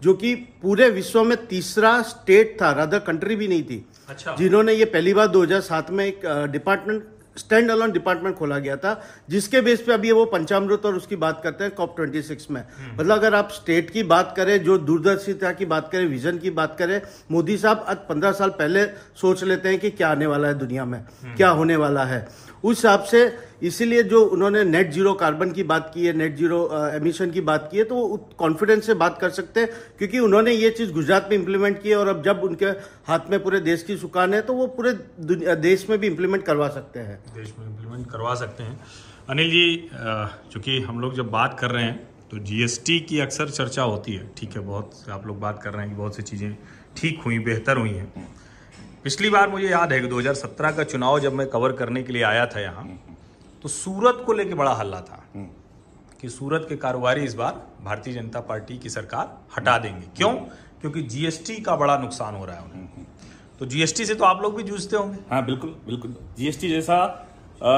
जो 0.01 0.13
कि 0.13 0.33
पूरे 0.61 0.89
विश्व 0.89 1.23
में 1.23 1.37
तीसरा 1.47 2.01
स्टेट 2.01 2.57
था 2.61 2.71
रादर 2.71 2.99
कंट्री 2.99 3.35
भी 3.35 3.47
नहीं 3.47 3.63
थी 3.63 3.85
अच्छा। 4.09 4.35
जिन्होंने 4.39 4.73
ये 4.73 4.85
पहली 4.85 5.13
बार 5.13 5.27
2007 5.27 5.89
में 5.91 6.05
एक 6.05 6.21
डिपार्टमेंट 6.51 7.03
स्टैंड 7.37 7.71
अलोन 7.71 7.91
डिपार्टमेंट 7.91 8.35
खोला 8.35 8.57
गया 8.59 8.75
था 8.75 8.91
जिसके 9.29 9.61
बेस 9.61 9.81
पे 9.81 9.93
अभी 9.93 10.11
वो 10.11 10.23
पंचामृत 10.25 10.85
और 10.85 10.95
उसकी 10.95 11.15
बात 11.15 11.41
करते 11.43 11.63
हैं 11.63 11.73
कॉप 11.75 11.95
26 11.99 12.49
में 12.51 12.63
मतलब 12.99 13.11
अगर 13.11 13.35
आप 13.35 13.49
स्टेट 13.51 13.89
की 13.89 14.03
बात 14.03 14.33
करें 14.37 14.63
जो 14.63 14.77
दूरदर्शिता 14.77 15.51
की 15.51 15.65
बात 15.65 15.89
करें 15.91 16.05
विजन 16.05 16.37
की 16.37 16.49
बात 16.49 16.75
करें 16.79 17.01
मोदी 17.31 17.57
साहब 17.57 17.85
आज 17.87 17.97
पंद्रह 18.09 18.31
साल 18.31 18.49
पहले 18.49 18.85
सोच 19.21 19.43
लेते 19.43 19.69
हैं 19.69 19.79
कि 19.79 19.89
क्या 19.89 20.09
आने 20.09 20.25
वाला 20.25 20.47
है 20.47 20.57
दुनिया 20.59 20.85
में 20.85 20.99
क्या 21.37 21.49
होने 21.49 21.75
वाला 21.75 22.03
है। 22.03 22.27
उस 22.63 22.77
हिसाब 22.77 23.03
से 23.03 23.21
इसीलिए 23.63 24.03
जो 24.03 24.21
उन्होंने 24.25 24.63
नेट 24.63 24.91
ज़ीरो 24.91 25.13
कार्बन 25.15 25.51
की 25.51 25.63
बात 25.65 25.91
की 25.93 26.05
है 26.05 26.13
नेट 26.17 26.35
ज़ीरो 26.37 26.59
एमिशन 26.95 27.31
की 27.31 27.41
बात 27.41 27.67
की 27.71 27.77
है 27.77 27.83
तो 27.83 27.95
वो 27.97 28.17
कॉन्फिडेंस 28.39 28.85
से 28.85 28.93
बात 28.95 29.17
कर 29.21 29.29
सकते 29.31 29.59
हैं, 29.59 29.69
क्योंकि 29.97 30.19
उन्होंने 30.19 30.51
ये 30.53 30.69
चीज़ 30.71 30.91
गुजरात 30.93 31.27
में 31.29 31.37
इंप्लीमेंट 31.37 31.81
की 31.83 31.89
है 31.89 31.95
और 31.95 32.07
अब 32.07 32.23
जब 32.23 32.41
उनके 32.43 32.65
हाथ 33.07 33.29
में 33.31 33.39
पूरे 33.43 33.59
देश 33.61 33.83
की 33.83 33.97
सुकान 33.97 34.33
है 34.33 34.41
तो 34.41 34.53
वो 34.53 34.67
पूरे 34.77 34.93
देश 35.57 35.85
में 35.89 35.97
भी 35.99 36.07
इम्प्लीमेंट 36.07 36.43
करवा 36.45 36.67
सकते 36.69 36.99
हैं। 36.99 37.19
देश 37.35 37.53
में 37.59 37.65
इम्प्लीमेंट 37.67 38.09
करवा 38.11 38.33
सकते 38.35 38.63
हैं। 38.63 38.79
अनिल 39.29 39.49
जी 39.49 39.89
चूँकि 40.51 40.79
हम 40.81 40.99
लोग 40.99 41.15
जब 41.15 41.29
बात 41.31 41.57
कर 41.59 41.71
रहे 41.71 41.83
हैं 41.83 42.07
तो 42.31 42.39
जीएसटी 42.39 42.99
की 43.01 43.19
अक्सर 43.19 43.49
चर्चा 43.49 43.83
होती 43.83 44.13
है। 44.13 44.29
ठीक 44.37 44.55
है, 44.55 44.61
बहुत 44.61 44.91
आप 45.09 45.27
लोग 45.27 45.39
बात 45.39 45.61
कर 45.63 45.71
रहे 45.71 45.81
हैं 45.81 45.91
कि 45.91 45.97
बहुत 45.97 46.15
सी 46.15 46.23
चीज़ें 46.23 46.55
ठीक 46.97 47.21
हुई, 47.25 47.39
बेहतर 47.41 47.77
हुई 47.77 47.89
हैं। 47.89 48.27
पिछली 49.03 49.29
बार 49.29 49.49
मुझे 49.49 49.67
याद 49.69 49.91
है 49.93 49.99
कि 50.01 50.07
2017 50.07 50.75
का 50.77 50.83
चुनाव 50.83 51.19
जब 51.19 51.33
मैं 51.33 51.47
कवर 51.47 51.71
करने 51.71 52.03
के 52.03 52.13
लिए 52.13 52.23
आया 52.23 52.45
था 52.45 52.59
यहाँ 52.61 52.87
तो 53.63 53.69
सूरत 53.69 54.23
को 54.25 54.33
लेकर 54.33 54.55
बड़ा 54.55 54.73
हल्ला 54.73 54.99
था 55.01 55.23
कि 56.21 56.29
सूरत 56.29 56.65
के 56.69 56.75
कारोबारी 56.75 57.23
इस 57.23 57.33
बार 57.35 57.61
भारतीय 57.83 58.13
जनता 58.13 58.39
पार्टी 58.41 58.77
की 58.77 58.89
सरकार 58.89 59.37
हटा 59.57 59.77
देंगे। 59.77 60.07
क्यों? 60.17 60.31
क्योंकि 60.81 61.01
जीएसटी 61.03 61.55
का 61.61 61.75
बड़ा 61.75 61.97
नुकसान 61.97 62.35
हो 62.35 62.45
रहा 62.45 62.55
है 62.55 62.63
उन्हें। 62.63 63.05
तो 63.59 63.65
जीएसटी 63.65 64.05
से 64.05 64.15
तो 64.15 64.23
आप 64.25 64.41
लोग 64.41 64.55
भी 64.57 64.63
जूझते 64.63 64.95
होंगे। 64.97 65.17
हाँ 65.31 65.43
बिल्कुल 65.45 65.75
बिल्कुल। 65.85 66.15
जीएसटी 66.37 66.69
जैसा 66.69 66.97
अ, 67.57 67.69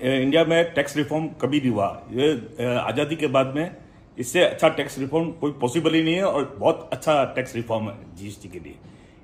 इंडिया 0.00 0.44
में 0.44 0.72
टैक्स 0.74 0.96
रिफॉर्म 0.96 1.26
कभी 1.40 1.58
नहीं 1.60 1.70
हुआ 1.70 1.88
ये 2.12 2.76
आज़ादी 2.76 3.16
के 3.16 3.26
बाद 3.28 3.52
में 3.56 3.76
इससे 4.18 4.44
अच्छा 4.44 4.68
टैक्स 4.76 4.98
रिफॉर्म 4.98 5.30
कोई 5.40 5.50
पॉसिबल 5.60 5.94
ही 5.94 6.02
नहीं 6.02 6.14
है 6.14 6.24
और 6.24 6.44
बहुत 6.58 6.88
अच्छा 6.92 7.24
टैक्स 7.34 7.54
रिफॉर्म 7.56 7.88
है 7.88 7.96
जीएसटी 8.16 8.48
के 8.48 8.58
लिए। 8.58 8.76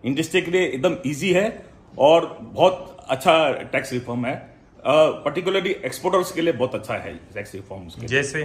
इंडस्ट्री 0.04 0.42
के 0.42 0.50
लिए 0.50 0.64
एकदम 0.64 0.96
ईजी 1.06 1.32
है 1.32 1.46
और 1.98 2.36
बहुत 2.42 3.06
अच्छा 3.08 3.52
टैक्स 3.72 3.92
रिफॉर्म 3.92 4.26
है। 4.26 4.34
पर्टिकुलरली 4.84 5.72
uh, 5.74 5.84
एक्सपोर्टर्स 5.84 6.32
के 6.32 6.40
लिए 6.40 6.52
बहुत 6.52 6.74
अच्छा 6.74 6.94
है 6.94 7.14
टैक्स 7.34 7.54
रिफॉर्म 7.54 7.88
जैसे? 8.06 8.44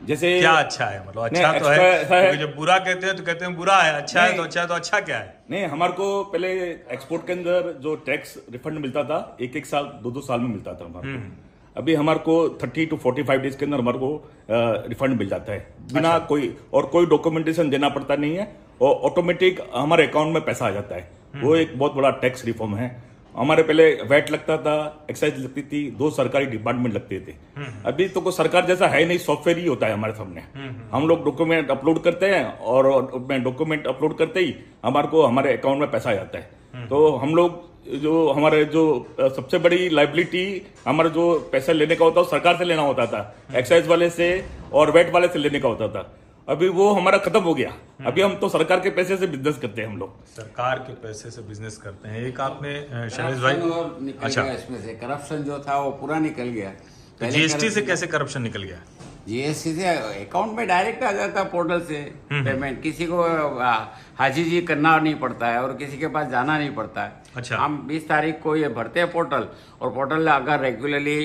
जैसे 0.00 0.38
क्या 0.40 0.52
अच्छा 0.52 0.84
है? 0.84 1.06
मतलब 1.08 1.22
अच्छा 1.22 1.52
तो 1.52 1.66
है। 1.66 1.78
extra 1.78 2.12
है। 2.12 2.20
क्योंकि 2.22 2.38
जब 2.38 2.54
बुरा 2.56 2.78
कहते 2.78 3.06
हैं 3.06 3.16
तो 3.16 3.22
कहते 3.24 3.44
हैं 3.44 3.56
बुरा 3.56 3.76
है। 3.76 3.92
अच्छा 3.92 4.22
है 4.22 4.36
तो 4.36 4.42
अच्छा 4.42 4.60
है 4.60 4.66
तो 4.66 4.74
अच्छा 4.74 5.00
क्या 5.00 5.18
है? 5.18 5.34
नहीं 5.50 5.64
हमारे 5.66 5.92
को 5.92 6.22
पहले 6.24 6.48
एक्सपोर्ट 6.92 7.26
के 7.26 7.32
अंदर 7.32 7.72
जो 7.80 7.94
टैक्स 8.06 8.36
रिफंड 8.52 8.78
मिलता 8.78 9.04
था 9.04 9.36
एक 9.40 9.56
एक 9.56 9.66
साल 9.66 9.84
दो 10.02 10.10
दो 10.10 10.20
साल 10.20 10.40
में 10.40 10.48
मिलता 10.48 10.74
था 10.74 10.84
हमारे 10.84 11.12
को। 11.12 11.46
अभी 11.76 11.94
हमारे 11.94 12.18
को 12.18 12.36
thirty 12.62 12.86
two 12.86 12.96
forty 12.96 13.22
five 13.22 13.40
days 13.40 13.56
के 13.56 13.64
अंदर 13.64 13.78
हमारे 13.78 13.98
को 13.98 14.30
रिफंड 14.88 15.18
मिल 15.18 15.28
जाता 15.28 15.52
है। 15.52 15.58
बिना 15.92 16.10
अच्छा। 16.10 16.26
कोई 16.26 16.56
और 16.74 16.86
कोई 16.86 17.06
डॉक्यूमेंटेशन 17.06 17.70
देना 17.70 17.88
पड़ता 17.88 18.16
नहीं 18.16 18.36
है। 18.36 18.46
और 18.80 18.94
ऑटोमेटिक 19.04 19.60
हमारे 19.74 20.06
अकाउंट 20.06 20.34
में 20.34 20.44
पैसा 20.44 20.66
आ 20.66 20.70
जाता 20.70 20.94
है। 20.94 21.10
वो 21.36 21.54
एक 21.56 21.78
बहुत 21.78 21.94
बड़ा 21.94 22.10
टैक्स 22.20 22.44
रिफॉर्म 22.44 22.74
है। 22.76 22.96
हमारे 23.34 23.62
पहले 23.62 23.84
वैट 24.04 24.30
लगता 24.30 24.56
था 24.56 25.06
एक्साइज 25.10 25.38
लगती 25.38 25.62
थी 25.62 25.80
दो 25.90 26.08
सरकारी 26.10 26.46
डिपार्टमेंट 26.46 26.94
लगते 26.94 27.18
थे। 27.20 27.32
अभी 27.86 28.08
तो 28.08 28.20
कोई 28.20 28.32
सरकार 28.32 28.66
जैसा 28.66 28.86
है 28.88 29.04
नहीं 29.04 29.18
सॉफ्टवेयर 29.18 29.58
ही 29.58 29.66
होता 29.66 29.86
है 29.86 29.92
हमारे 29.92 30.12
सामने। 30.12 30.42
हम 30.92 31.06
लोग 31.08 31.24
डॉक्यूमेंट 31.24 31.70
अपलोड 31.70 32.02
करते 32.02 32.26
हैं 32.26 32.44
और 32.60 32.90
डॉक्यूमेंट 33.30 33.86
अपलोड 33.86 34.16
करते 34.18 34.40
ही 34.40 34.54
हमारे 34.84 35.08
को 35.08 35.22
हमारे 35.22 35.56
अकाउंट 35.56 35.80
में 35.80 35.90
पैसा 35.90 36.10
आ 36.10 36.14
जाता 36.14 36.38
है। 36.38 36.86
तो 36.88 37.16
हम 37.16 37.34
लोग 37.34 37.66
जो 37.96 38.28
हमारे 38.30 38.64
जो 38.64 38.84
सबसे 39.18 39.58
बड़ी 39.58 39.88
लाइबिलिटी 39.88 40.46
हमारा 40.86 41.10
जो 41.10 41.32
पैसा 41.52 41.72
लेने 41.72 41.96
का 41.96 42.04
होता 42.04 42.20
है 42.20 42.26
सरकार 42.26 42.56
से 42.56 42.64
लेना 42.64 42.82
होता 42.82 43.06
था। 43.06 43.20
एक्साइज 43.56 43.86
वाले 43.86 44.10
से 44.10 44.28
और 44.72 44.90
वेट 44.90 45.12
वाले 45.14 45.28
से 45.28 45.38
लेने 45.38 45.60
का 45.60 45.68
होता 45.68 45.88
था। 45.88 46.10
अभी 46.48 46.68
वो 46.76 46.88
हमारा 46.94 47.18
खत्म 47.18 47.40
हो 47.42 47.52
गया। 47.54 47.72
अभी 48.06 48.22
हम 48.22 48.34
तो 48.40 48.48
सरकार 48.48 48.80
के 48.80 48.90
पैसे 48.98 49.16
से 49.16 49.26
बिज़नेस 49.26 49.58
करते 49.62 49.82
हैं 49.82 49.88
हम 49.88 49.96
लोग। 49.98 50.24
सरकार 50.36 50.78
के 50.86 50.92
पैसे 51.02 51.30
से 51.30 51.42
बिज़नेस 51.48 51.76
करते 51.78 52.08
हैं। 52.08 52.20
एक 52.26 52.40
आपने 52.40 52.74
शैलेश 53.16 53.38
भाई। 53.42 53.54
निकल 53.56 54.26
अच्छा। 54.26 54.42
गया 54.42 54.52
इसमें 54.52 54.80
से। 54.82 54.94
करप्शन 55.02 55.42
जो 55.50 55.58
था 55.68 55.78
वो 55.80 55.90
पूरा 56.00 56.18
निकल 56.28 56.48
गया। 56.58 56.70
तो 57.20 57.30
जीएसटी 57.30 57.70
से 57.70 57.82
कैसे 57.82 58.06
करप्शन 58.06 58.42
निकल 58.42 58.62
गया? 58.62 58.80
जीएसटी 59.28 59.72
से 59.74 59.86
अकाउंट 59.88 60.56
में 60.56 60.66
डायरेक्ट 60.68 61.02
आ 61.04 61.10
जाता 61.12 61.40
है 61.40 61.48
पोर्टल 61.50 61.80
से 61.88 61.96
हम्म, 62.30 62.44
पेमेंट 62.44 62.82
किसी 62.82 63.06
को 63.06 63.22
हाजी 64.18 64.44
जी 64.44 64.60
करना 64.68 64.96
नहीं 64.98 65.14
पड़ता 65.14 65.46
है 65.46 65.62
और 65.62 65.72
किसी 65.76 65.98
के 65.98 66.06
पास 66.14 66.28
जाना 66.28 66.58
नहीं 66.58 66.70
पड़ता 66.74 67.02
है। 67.04 67.12
अच्छा। 67.36 67.56
हम 67.56 67.76
20 67.88 68.08
तारीख 68.08 68.40
को 68.42 68.54
ये 68.56 68.68
भरते 68.78 69.00
हैं 69.00 69.10
पोर्टल 69.12 69.46
और 69.80 69.90
पोर्टल 69.94 70.26
अगर 70.28 70.60
रेगुलरली 70.60 71.18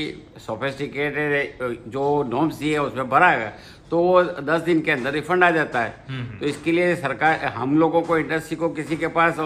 सोफेस्टिकेटेड 0.48 1.90
जो 1.92 2.04
नॉर्म्स 2.32 2.56
दिए 2.56 2.78
उसमें 2.78 3.10
भरा 3.10 3.30
है। 3.30 3.54
तो 3.94 4.00
वो 4.02 4.22
दस 4.42 4.62
दिन 4.62 4.80
के 4.82 4.92
अंदर 4.92 5.12
रिफंड 5.14 5.44
आ 5.44 5.50
जाता 5.52 5.80
हम्म, 5.80 6.22
है 6.24 6.40
तो 6.40 6.46
इसके 6.46 6.72
लिए 6.72 6.96
सरकार 6.96 7.44
हम 7.56 7.78
लोगों 7.80 8.02
को 8.02 8.18
इंडस्ट्री 8.18 8.56
को 8.58 8.70
किसी 8.70 8.96
के 8.98 9.08
पास 9.14 9.40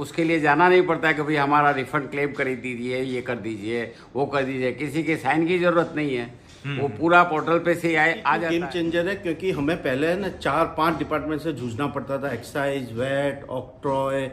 उसके 0.00 0.24
लिए 0.24 0.40
जाना 0.40 0.68
नहीं 0.68 0.82
पड़ता 0.86 1.08
है 1.08 1.14
कि 1.14 1.22
भाई 1.22 1.36
हमारा 1.36 1.70
रिफंड 1.78 2.10
क्लेम 2.10 2.32
कर 2.32 2.54
दीजिए 2.62 3.02
ये 3.02 3.22
कर 3.22 3.36
दीजिए 3.42 3.82
वो 4.14 4.26
कर 4.26 4.44
दीजिए। 4.44 4.72
किसी 4.72 5.02
के 5.02 5.16
साइन 5.16 5.46
की 5.46 5.58
ज़रूरत 5.58 5.92
नहीं 5.96 6.14
है। 6.16 6.26
वो 6.74 6.88
पूरा 6.98 7.22
पोर्टल 7.22 7.58
पे 7.58 7.74
से 7.74 7.94
आए 7.96 8.22
आ 8.26 8.36
जाता 8.36 8.50
गेम 8.50 8.66
चेंजर 8.66 9.08
है 9.08 9.14
क्योंकि 9.16 9.50
हमें 9.50 9.76
पहले 9.82 10.14
ना 10.14 10.28
चार 10.28 10.74
पाँच 10.78 10.98
डिपार्टमेंट 10.98 11.40
से 11.42 11.52
जूझना 11.52 11.86
पड़ता 11.96 12.18
था 12.18 12.32
एक्साइज 12.32 12.92
वेट 12.92 13.46
ऑक्ट्रॉय 13.50 14.30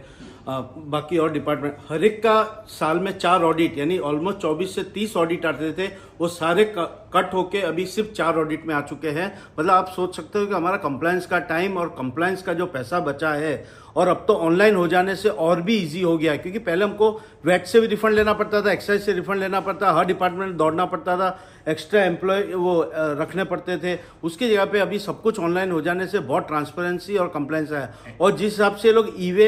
बाकी 0.47 1.17
और 1.17 1.31
डिपार्टमेंट 1.31 1.75
हर 1.89 2.03
एक 2.03 2.17
का 2.23 2.65
साल 2.69 2.99
में 2.99 3.11
चार 3.17 3.43
ऑडिट 3.43 3.77
यानी 3.77 3.97
ऑलमोस्ट 4.09 4.39
24 4.39 4.73
से 4.75 4.83
30 4.97 5.15
ऑडिट 5.17 5.45
आते 5.45 5.71
थे 5.73 5.87
वो 6.19 6.27
सारे 6.27 6.63
कट 6.77 7.33
होके 7.33 7.61
अभी 7.61 7.85
सिर्फ़ 7.85 8.09
चार 8.11 8.37
ऑडिट 8.37 8.65
में 8.67 8.73
आ 8.75 8.81
चुके 8.81 9.09
हैं। 9.09 9.27
मतलब 9.59 9.71
आप 9.71 9.93
सोच 9.95 10.15
सकते 10.15 10.39
हो 10.39 10.45
कि 10.45 10.53
हमारा 10.53 10.77
कंप्लायंस 10.77 11.25
का 11.25 11.39
टाइम 11.51 11.77
और 11.77 11.89
कंप्लायंस 11.97 12.41
का 12.41 12.53
जो 12.53 12.65
पैसा 12.65 12.99
बचा 12.99 13.33
है 13.33 13.55
और 13.95 14.07
अब 14.07 14.23
तो 14.27 14.33
ऑनलाइन 14.35 14.75
हो 14.75 14.87
जाने 14.87 15.15
से 15.15 15.29
और 15.29 15.61
भी 15.61 15.77
इजी 15.77 16.01
हो 16.01 16.17
गया, 16.17 16.35
क्योंकि 16.35 16.59
पहले 16.59 16.85
हमको 16.85 17.09
वैट 17.45 17.65
से 17.65 17.79
भी 17.81 17.87
रिफंड 17.87 18.15
लेना 18.15 18.33
पड़ता 18.33 18.61
था 18.61 18.71
एक्साइज 18.71 19.01
से 19.01 19.13
रिफंड 19.13 19.39
लेना 19.39 19.59
पड़ता, 19.59 19.91
हर 19.91 20.05
डिपार्टमेंट 20.05 20.55
दौड़ना 20.57 20.85
पड़ता 20.85 21.17
था 21.17 21.39
एक्स्ट्रा 21.67 22.03
एम्प्लॉय 22.03 22.41
वो 22.45 22.81
रखने 23.19 23.43
पड़ते 23.43 23.77
थे। 23.77 23.97
उसकी 24.23 24.49
जगह 24.49 24.65
पे 24.65 24.79
अभी 24.79 24.99
सब 24.99 25.21
कुछ 25.21 25.39
ऑनलाइन 25.39 25.71
हो 25.71 25.81
जाने 25.81 26.07
से 26.07 26.19
बहुत 26.21 26.47
ट्रांसपेरेंसी 26.47 27.17
और 27.17 27.27
कंप्लायंस 27.27 27.71
आया। 27.71 27.93
और 28.21 28.31
जिस 28.31 28.51
हिसाब 28.51 28.75
से 28.75 28.91
लोग 28.93 29.13
ई 29.17 29.31
वे 29.31 29.47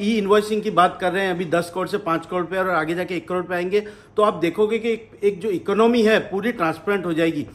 ई 0.00 0.16
इन्वॉइसिंग 0.18 0.62
की 0.62 0.70
बात 0.72 0.98
कर 1.00 1.12
रहे 1.12 1.24
हैं, 1.24 1.34
अभी 1.34 1.44
दस 1.46 1.70
करोड़ 1.74 1.88
से 1.88 1.98
पाँच 2.00 2.26
करोड़ 2.26 2.44
पे 2.44 2.58
और 2.58 2.70
आगे 2.70 2.94
जाके 2.94 3.16
एक 3.16 3.28
करोड़ 3.28 3.44
पे 3.44 3.54
आएँगे 3.54 3.80
तो 4.16 4.22
आप 4.22 4.34
देखोगे 4.34 4.78
कि 4.78 4.92
एक 5.22 5.40
जो 5.40 5.50
इकोनॉमी 5.50 6.02
है, 6.02 6.18
पूरी 6.20 6.52
ट्रांसपेरेंट 6.52 7.06
हो 7.06 7.12
जाएगी। 7.12 7.46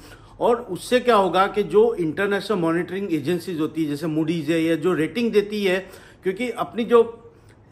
और 0.42 0.62
उससे 0.72 1.00
क्या 1.00 1.16
होगा 1.16 1.46
कि 1.48 1.64
जो 1.64 1.94
इंटरनेशनल 1.96 2.58
मॉनिटरिंग 2.60 3.14
एजेंसीज 3.14 3.60
होती 3.60 3.84
है, 3.84 3.90
जैसे 3.90 4.08
मूडीज 4.08 4.50
है 4.52 4.62
या 4.64 4.76
जो 4.78 4.94
रेटिंग 4.94 5.32
देती 5.32 5.64
है, 5.64 5.80
क्योंकि 6.24 6.50
अपनी 6.50 6.84
जो 6.86 7.18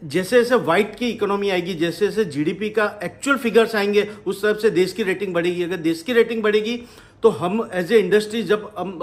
जैसे 0.02 0.36
जैसे 0.36 0.54
वाइट 0.56 0.94
की 0.96 1.08
इकोनॉमी 1.08 1.48
आएगी 1.50 1.74
जैसे 1.74 2.06
जैसे 2.06 2.24
जीडीपी 2.26 2.68
का 2.70 2.84
एक्चुअल 3.04 3.36
फिगर्स 3.38 3.74
आएँगे, 3.76 4.02
उस 4.26 4.36
हिसाब 4.36 4.56
से 4.56 4.70
देश 4.70 4.92
की 4.92 5.02
रेटिंग 5.02 5.34
बढ़ेगी। 5.34 5.62
अगर 5.62 5.76
देश 5.78 6.02
की 6.02 6.12
रेटिंग 6.12 6.42
बढ़ेगी 6.42 6.76
तो 7.22 7.28
हम 7.30 7.68
एज 7.74 7.92
ए 7.92 7.98
इंडस्ट्री 7.98 8.42
जब 8.42 8.70
हम 8.78 8.98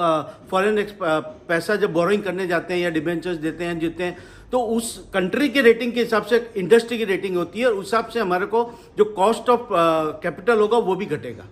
फॉरेन 0.51 0.81
पैसा 1.01 1.75
जब 1.75 1.93
बोरोइंग 1.93 2.23
करने 2.23 2.47
जाते 2.47 2.73
हैं 2.73 2.81
या 2.81 2.89
डिबेंचर्स 2.89 3.37
देते 3.37 3.63
हैं 3.63 3.77
जीते 3.79 4.03
हैं 4.03 4.17
तो 4.51 4.59
उस 4.75 4.97
कंट्री 5.13 5.49
के 5.49 5.61
रेटिंग 5.61 5.91
के 5.93 5.99
हिसाब 5.99 6.23
से 6.25 6.45
इंडस्ट्री 6.57 6.97
की 6.97 7.05
रेटिंग 7.05 7.35
होती 7.37 7.59
है 7.59 7.65
और 7.65 7.73
उस 7.73 7.85
हिसाब 7.85 8.07
से 8.07 8.19
हमारे 8.19 8.45
को 8.45 8.63
जो 8.97 9.05
कॉस्ट 9.13 9.49
ऑफ़ 9.49 9.67
कैपिटल 10.23 10.59
होगा, 10.59 10.77
वो 10.77 10.95
भी 10.95 11.05
घटेगा। 11.05 11.47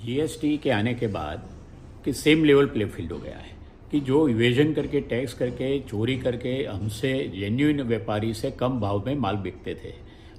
जीएसटी 0.00 0.56
के 0.58 0.70
आने 0.70 0.92
के 0.94 1.06
बाद 1.06 1.48
कि 2.04 2.12
सेम 2.12 2.44
लेवल 2.44 2.66
प्ले 2.66 2.84
फ़ील्ड 2.84 3.10
हो 3.12 3.18
गया 3.18 3.36
है 3.36 3.50
कि 3.90 3.98
जो 4.00 4.28
इवेजन 4.28 4.72
करके 4.74 5.00
टैक्स 5.00 5.34
करके, 5.34 5.78
चोरी 5.80 6.16
करके 6.18 6.52
हमसे 6.64 7.12
जेन्यून 7.34 7.80
व्यापारी 7.82 8.32
से 8.34 8.50
कम 8.50 8.78
भाव 8.80 9.02
में 9.06 9.14
माल 9.16 9.36
बिकते 9.36 9.74
थे। 9.74 9.92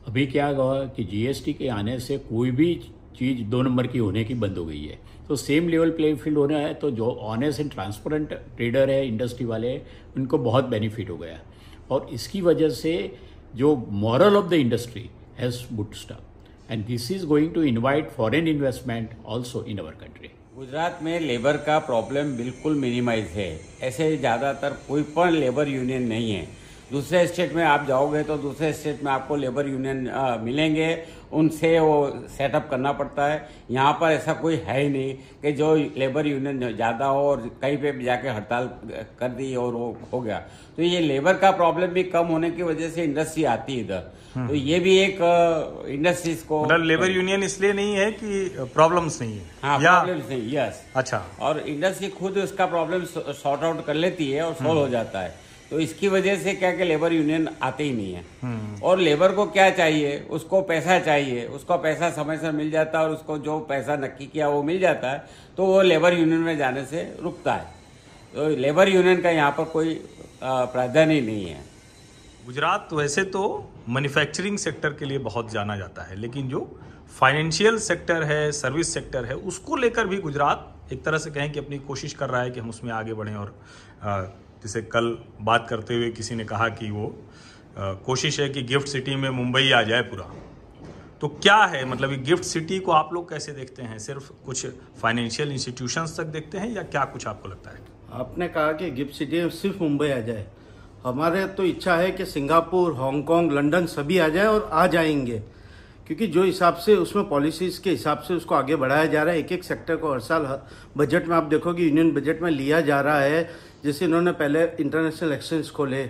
अभी 0.07 0.25
क्या 0.27 0.47
हुआ 0.47 0.83
कि 0.85 1.03
जीएसटी 1.03 1.53
के 1.53 1.67
आने 1.69 1.99
से 1.99 2.17
कोई 2.19 2.51
भी 2.51 2.73
चीज़ 3.17 3.41
दो 3.49 3.61
नंबर 3.61 3.87
की 3.87 3.99
होने 3.99 4.23
की 4.23 4.33
बंद 4.35 4.57
हो 4.57 4.65
गई 4.65 4.83
है। 4.83 4.97
तो 5.27 5.35
सेम 5.35 5.67
लेवल 5.69 5.89
प्ले 5.91 6.13
फ़ील्ड 6.15 6.37
होना 6.37 6.57
है 6.57 6.73
तो 6.73 6.91
जो 6.91 7.11
ऑनेस्ट 7.11 7.59
एंड 7.61 7.71
ट्रांसपेरेंट 7.71 8.33
ट्रेडर 8.57 8.89
है 8.89 9.07
इंडस्ट्री 9.07 9.45
वाले, 9.45 9.77
उनको 10.17 10.37
बहुत 10.39 10.65
बेनिफिट 10.65 11.09
हो 11.09 11.17
गया। 11.17 11.39
और 11.91 12.09
इसकी 12.13 12.41
वजह 12.41 12.69
से 12.71 12.93
जो 13.55 13.75
morale 14.01 14.37
of 14.37 14.49
the 14.49 14.53
industry 14.55 15.09
has 15.39 15.63
but 15.73 15.95
stop 15.95 16.27
and 16.71 16.85
this 16.85 17.11
is 17.11 17.25
going 17.25 17.53
to 17.53 17.63
invite 17.63 18.09
foreign 18.09 18.47
investment 18.47 19.09
also 19.27 19.63
in 19.63 19.77
our 19.77 19.91
country 20.01 20.29
Gujarat 20.55 20.99
में 21.03 21.19
लेबर 21.19 21.57
का 21.57 21.77
प्रॉब्लम 21.79 22.35
बिल्कुल 22.37 22.75
मिनिमाइज 22.75 23.25
है। 23.27 23.49
ऐसे 23.81 24.15
ज़्यादातर 24.17 24.77
कोई 24.87 25.03
पर 25.15 25.31
लेबर 25.31 25.67
यूनियन 25.67 26.07
नहीं 26.07 26.31
है। 26.31 26.47
दूसरे 26.91 27.25
स्टेट 27.27 27.53
में 27.55 27.63
आप 27.63 27.85
जाओगे 27.87 28.21
तो 28.23 28.37
दूसरे 28.37 28.71
स्टेट 28.73 29.03
में 29.03 29.11
आपको 29.11 29.35
लेबर 29.37 29.67
यूनियन 29.67 30.09
मिलेंगे। 30.43 30.91
उनसे 31.31 31.79
वो 31.79 32.27
सेटअप 32.29 32.67
करना 32.69 32.91
पड़ता 32.91 33.25
है। 33.25 33.49
यहाँ 33.71 33.91
पर 33.99 34.11
ऐसा 34.11 34.33
कोई 34.35 34.55
है 34.65 34.81
ही 34.81 34.89
नहीं 34.89 35.13
कि 35.41 35.51
जो 35.53 35.75
लेबर 35.97 36.27
यूनियन 36.27 36.73
ज़्यादा 36.73 37.05
हो 37.07 37.21
और 37.27 37.49
कहीं 37.61 37.77
पे 37.77 37.91
भी 37.91 38.03
जाके 38.05 38.29
हड़ताल 38.29 38.69
कर 39.19 39.29
दी 39.29 39.53
और 39.55 39.73
वो 39.73 39.95
हो 40.13 40.19
गया। 40.21 40.39
तो 40.77 40.83
ये 40.83 40.99
लेबर 41.01 41.33
का 41.35 41.51
प्रॉब्लम 41.51 41.87
भी 41.89 42.03
कम 42.05 42.25
होने 42.27 42.49
की 42.51 42.63
वजह 42.63 42.89
से 42.89 43.03
इंडस्ट्री 43.03 43.43
आती 43.45 43.73
है 43.73 43.83
इधर। 43.83 44.11
तो 44.37 44.53
ये 44.55 44.79
भी 44.79 44.97
एक 44.99 45.17
इंडस्ट्रीज़ 45.89 46.43
को 46.45 46.63
मतलब 46.63 46.83
लेबर 46.85 47.11
यूनियन 47.11 47.43
इसलिए 47.43 47.73
नहीं 47.73 47.95
है 47.95 48.11
कि 48.13 48.67
प्रॉब्लम्स 48.73 49.21
नहीं 49.21 49.33
है। 49.33 49.45
हाँ 49.63 49.79
या 49.81 49.93
प्रॉब्लम 49.93 50.27
नहीं 50.27 50.51
यस 50.53 50.81
अच्छा। 50.95 51.23
और 51.41 51.59
इंडस्ट्री 51.67 52.09
खुद 52.11 52.37
उसका 52.39 52.65
प्रॉब्लम 52.67 53.05
सॉर्ट 53.05 53.63
आउट 53.63 53.85
कर 53.85 53.93
लेती 53.95 54.31
है 54.31 54.43
और 54.43 54.53
सॉल्व 54.53 54.79
हो 54.79 54.87
जाता 54.89 55.19
है। 55.19 55.33
तो 55.71 55.79
इसकी 55.79 56.07
वजह 56.07 56.35
से 56.37 56.53
क्या 56.53 56.71
कि 56.71 56.83
लेबर 56.83 57.13
यूनियन 57.13 57.47
आते 57.63 57.83
ही 57.83 57.91
नहीं 57.93 58.13
है। 58.13 58.79
और 58.81 58.99
लेबर 58.99 59.31
को 59.31 59.45
क्या 59.47 59.69
चाहिए? 59.71 60.17
उसको 60.29 60.61
पैसा 60.61 60.99
चाहिए। 60.99 61.45
उसको 61.49 61.77
पैसा 61.77 62.09
समय 62.11 62.37
से 62.37 62.51
मिल 62.51 62.71
जाता 62.71 62.99
है 62.99 63.05
और 63.05 63.11
उसको 63.11 63.37
जो 63.39 63.59
पैसा 63.69 63.95
नक्की 63.97 64.25
किया 64.27 64.47
वो 64.49 64.63
मिल 64.63 64.79
जाता 64.79 65.11
है 65.11 65.23
तो 65.57 65.65
वो 65.65 65.81
लेबर 65.81 66.13
यूनियन 66.13 66.39
में 66.41 66.57
जाने 66.57 66.85
से 66.85 67.03
रुकता 67.21 67.53
है। 67.53 67.65
तो 68.33 68.47
लेबर 68.57 68.89
यूनियन 68.89 69.21
का 69.21 69.29
यहाँ 69.29 69.51
पर 69.51 69.63
कोई 69.71 69.93
प्रावधान 70.43 71.11
ही 71.11 71.21
नहीं 71.21 71.45
है। 71.45 71.63
गुजरात 72.45 72.89
वैसे 72.93 73.23
तो 73.31 73.43
मैन्युफैक्चरिंग 73.89 74.57
सेक्टर 74.57 74.93
के 74.99 75.05
लिए 75.05 75.17
बहुत 75.21 75.51
जाना 75.51 75.75
जाता 75.77 76.03
है 76.03 76.19
लेकिन 76.19 76.47
जो 76.49 76.67
फाइनेंशियल 77.19 77.77
सेक्टर 77.79 78.23
है 78.23 78.51
सर्विस 78.51 78.93
सेक्टर 78.93 79.25
है 79.25 79.35
उसको 79.47 79.75
लेकर 79.75 80.07
भी 80.07 80.17
गुजरात 80.19 80.93
एक 80.93 81.03
तरह 81.05 81.17
से 81.17 81.31
कहें 81.31 81.51
कि 81.51 81.59
अपनी 81.59 81.77
कोशिश 81.87 82.13
कर 82.13 82.29
रहा 82.29 82.41
है 82.41 82.51
कि 82.51 82.59
हम 82.59 82.69
उसमें 82.69 82.91
आगे 82.93 83.13
बढ़ें 83.13 83.35
और 83.35 83.55
जैसे 84.63 84.81
कल 84.81 85.17
बात 85.41 85.67
करते 85.69 85.95
हुए 85.95 86.09
किसी 86.09 86.35
ने 86.35 86.43
कहा 86.43 86.67
कि 86.69 86.91
वो 86.91 87.07
अ, 87.77 87.93
कोशिश 87.93 88.39
है 88.39 88.49
कि 88.49 88.61
गिफ्ट 88.61 88.87
सिटी 88.87 89.15
में 89.15 89.29
मुंबई 89.29 89.71
आ 89.71 89.81
जाए 89.81 90.01
पूरा। 90.01 90.23
तो 91.21 91.27
क्या 91.27 91.55
है 91.55 91.85
मतलब 91.85 92.11
ये 92.11 92.17
गिफ्ट 92.17 92.43
सिटी 92.43 92.79
को 92.79 92.91
आप 92.91 93.09
लोग 93.13 93.29
कैसे 93.29 93.51
देखते 93.51 93.81
हैं? 93.81 93.99
सिर्फ़ 93.99 94.31
कुछ 94.45 94.65
फाइनेंशियल 95.01 95.51
इंस्टीट्यूशंस 95.51 96.17
तक 96.17 96.23
देखते 96.23 96.57
हैं 96.57 96.71
या 96.75 96.83
क्या 96.83 97.05
कुछ 97.05 97.27
आपको 97.27 97.49
लगता 97.49 97.71
है? 97.71 97.79
आपने 98.11 98.47
कहा 98.47 98.71
कि 98.71 98.91
गिफ्ट 98.91 99.13
सिटी 99.13 99.49
सिर्फ़ 99.49 99.83
मुंबई 99.83 100.09
आ 100.09 100.19
जाए। 100.19 100.47
हमारे 101.03 101.47
तो 101.47 101.63
इच्छा 101.63 101.95
है 101.95 102.11
कि 102.11 102.25
सिंगापुर 102.25 102.93
हांगकांग 102.93 103.51
लंदन 103.51 103.85
सभी 103.85 104.17
आ 104.17 104.27
जाए 104.27 104.45
और 104.45 104.69
आ 104.73 104.87
जाएँगे। 104.87 105.39
क्योंकि 106.07 106.27
जो 106.27 106.43
हिसाब 106.43 106.75
से 106.75 106.95
उसमें 106.95 107.29
पॉलिसीज़ 107.29 107.81
के 107.81 107.89
हिसाब 107.89 108.19
से 108.19 108.33
उसको 108.33 108.55
आगे 108.55 108.75
बढ़ाया 108.75 109.05
जा 109.05 109.23
रहा 109.23 109.33
है 109.33 109.39
एक 109.39 109.51
एक 109.51 109.63
सेक्टर 109.63 109.95
को 109.95 110.11
हर 110.13 110.19
साल 110.19 110.61
बजट 110.97 111.27
में 111.27 111.35
आप 111.35 111.43
देखोगे 111.43 111.83
यूनियन 111.83 112.11
बजट 112.11 112.41
में 112.41 112.51
लिया 112.51 112.81
जा 112.81 113.01
रहा 113.01 113.19
है। 113.19 113.70
जैसे 113.83 114.05
इन्होंने 114.05 114.31
पहले 114.33 114.63
इंटरनेशनल 114.79 115.31
एक्सचेंज 115.33 115.69
खोले, 115.71 116.05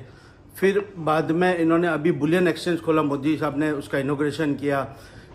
फिर 0.55 0.85
बाद 0.97 1.31
में 1.31 1.57
इन्होंने 1.57 1.87
अभी 1.87 2.11
बुलियन 2.13 2.47
एक्सचेंज 2.47 2.79
खोला, 2.81 3.03
मोदी 3.03 3.37
साहब 3.37 3.57
ने 3.59 3.71
उसका 3.73 3.97
इनोग्रेशन 3.99 4.55
किया। 4.55 4.87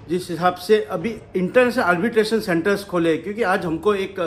जिस 0.08 0.30
हिसाब 0.30 0.54
से 0.56 0.80
अभी 0.86 1.14
इंटरनेशनल 1.36 1.84
आर्बिट्रेशन 1.84 2.40
सेंटर्स 2.40 2.84
खोले, 2.86 3.16
क्योंकि 3.18 3.42
आज 3.44 3.64
हमको 3.64 3.94
एक 3.96 4.20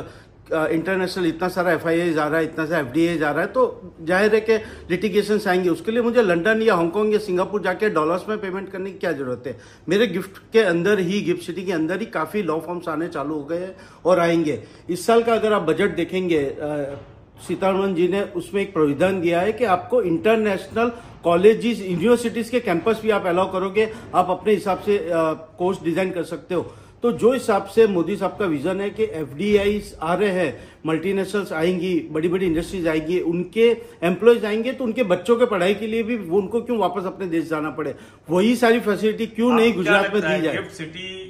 इंटरनेशनल 0.51 1.25
इतना 1.27 1.47
सारा 1.49 1.71
एफ़ 1.71 1.87
आई 1.87 2.13
जा 2.13 2.25
रहा 2.27 2.39
है, 2.39 2.45
इतना 2.45 2.65
सारा 2.65 2.79
एफ़ 2.79 3.19
जा 3.19 3.31
रहा 3.31 3.41
है 3.41 3.47
तो 3.47 3.93
ज़ाहिर 4.01 4.35
है 4.35 4.39
कि 4.41 4.55
लिटिगेशन 4.89 5.39
आएँगे। 5.47 5.69
उसके 5.69 5.91
लिए 5.91 6.01
मुझे 6.01 6.21
लंदन 6.21 6.61
या 6.61 6.75
हांगकॉन्ग 6.75 7.13
या 7.13 7.19
सिंगापुर 7.19 7.61
जाके 7.61 7.89
डॉलर्स 7.89 8.27
में 8.29 8.37
पेमेंट 8.41 8.71
करने 8.71 8.91
की 8.91 8.97
क्या 8.99 9.11
ज़रूरत 9.11 9.43
है? 9.47 9.55
मेरे 9.89 10.07
गिफ्ट 10.07 10.41
के 10.53 10.61
अंदर 10.63 10.99
ही 10.99 11.21
गिफ्ट 11.21 11.43
सिटी 11.43 11.65
के 11.65 11.71
अंदर 11.71 11.99
ही 11.99 12.05
काफ़ी 12.07 12.41
लॉ 12.43 12.59
फॉर्म्स 12.59 12.87
आने 12.89 13.07
चालू 13.09 13.35
हो 13.35 13.43
गए 13.43 13.59
हैं 13.59 13.75
और 14.05 14.19
आएँगे। 14.19 14.61
इस 14.89 15.05
साल 15.05 15.23
का 15.23 15.33
अगर 15.33 15.53
आप 15.53 15.61
बजट 15.61 15.95
देखेंगे 15.95 16.43
सीतारमन 17.47 17.93
जी 17.95 18.07
ने 18.07 18.21
उसमें 18.35 18.61
एक 18.61 18.73
प्रोविधान 18.73 19.21
दिया 19.21 19.41
है 19.41 19.53
कि 19.53 19.65
आपको 19.65 20.01
इंटरनेशनल 20.01 20.91
कॉलेजेस 21.23 21.81
यूनिवर्सिटीज 21.81 22.49
के 22.49 22.59
कैंपस 22.59 22.99
भी 23.03 23.09
आप 23.09 23.25
अलाउ 23.25 23.51
करोगे, 23.51 23.89
आप 24.15 24.29
अपने 24.29 24.53
हिसाब 24.53 24.79
से 24.79 24.99
कोर्स 25.09 25.81
डिज़ाइन 25.83 26.11
कर 26.11 26.23
सकते 26.23 26.55
हो। 26.55 26.61
तो 27.03 27.11
जो 27.11 27.31
हिसाब 27.33 27.65
से 27.65 27.87
मोदी 27.87 28.15
साहब 28.15 28.35
का 28.39 28.45
विजन 28.45 28.81
है 28.81 28.89
कि 28.89 29.03
एफ़ 29.03 29.95
आ 30.01 30.13
रहे 30.13 30.29
हैं 30.29 30.78
मल्टीनेशनल्स 30.85 31.51
आएँगी 31.53 31.93
बड़ी 32.11 32.29
बड़ी 32.29 32.45
इंडस्ट्रीज़ 32.45 32.87
आएँगी 32.89 33.19
उनके 33.21 33.67
एम्प्लॉयज़ 34.03 34.45
आएँगे 34.45 34.71
तो 34.71 34.83
उनके 34.83 35.03
बच्चों 35.05 35.35
के 35.35 35.45
पढ़ाई 35.45 35.73
के 35.75 35.87
लिए 35.87 36.03
भी 36.03 36.17
उनको 36.37 36.61
क्यों 36.61 36.77
वापस 36.79 37.05
अपने 37.05 37.27
देश 37.27 37.49
जाना 37.49 37.69
पड़े? 37.71 37.95
वही 38.29 38.55
सारी 38.55 38.79
फैसिलिटी 38.79 39.25
क्यों 39.27 39.51
नहीं 39.53 39.73
गुजरात 39.73 40.13
में 40.13 40.21
दी 40.21 40.41
जाए? 40.41 40.63
सिटी 40.73 41.25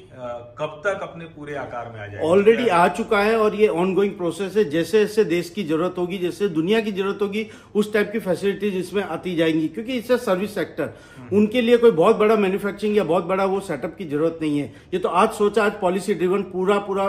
कब 0.60 0.82
तक 0.86 1.00
अपने 1.02 1.26
पूरे 1.28 1.56
आकार 1.56 1.92
में 1.94 2.00
आ 2.00 2.06
जाए 2.08 2.24
ऑलरेडी 2.24 2.68
आ 2.68 2.88
चुका 2.90 3.20
है 3.20 3.36
और 3.38 3.56
ये 3.56 3.68
ऑन 3.68 3.94
गोइंग 3.96 4.14
प्रोसेस 4.14 4.58
है। 4.58 4.70
जैसे 4.70 5.00
जैसे 5.00 5.24
देश 5.26 5.50
की 5.50 5.64
ज़रूरत 5.64 5.96
होगी 5.98 6.18
जैसे 6.18 6.48
दुनिया 6.50 6.80
की 6.82 6.92
ज़रूरत 6.92 7.20
होगी 7.22 7.46
उस 7.76 7.92
टाइप 7.94 8.10
की 8.12 8.20
फैसिलिटीज़ 8.20 8.76
इसमें 8.78 9.04
आती 9.04 9.36
जाएँगी 9.36 9.68
क्योंकि 9.68 9.98
इससे 9.98 10.18
सर्विस 10.20 10.56
सेक्टर 10.56 10.90
उनके 11.34 11.62
लिए 11.62 11.78
कोई 11.78 11.92
बहुत 11.92 12.16
बड़ा 12.18 12.36
मैन्युफैक्चरिंग 12.36 12.98
या 12.98 13.04
बहुत 13.04 13.26
बड़ा 13.26 13.46
वो 13.46 13.60
सेटअप 13.62 13.96
की 13.98 14.06
ज़रूरत 14.06 14.40
नहीं 14.42 14.60
है। 14.60 14.74
ये 14.94 15.00
तो 15.00 15.10
आज 15.10 15.30
सोचा 15.34 15.64
आज 15.64 15.80
पॉलिसी 15.82 16.14
ड्रिवन 16.14 16.42
पूरा 16.52 16.78
पूरा 16.80 17.06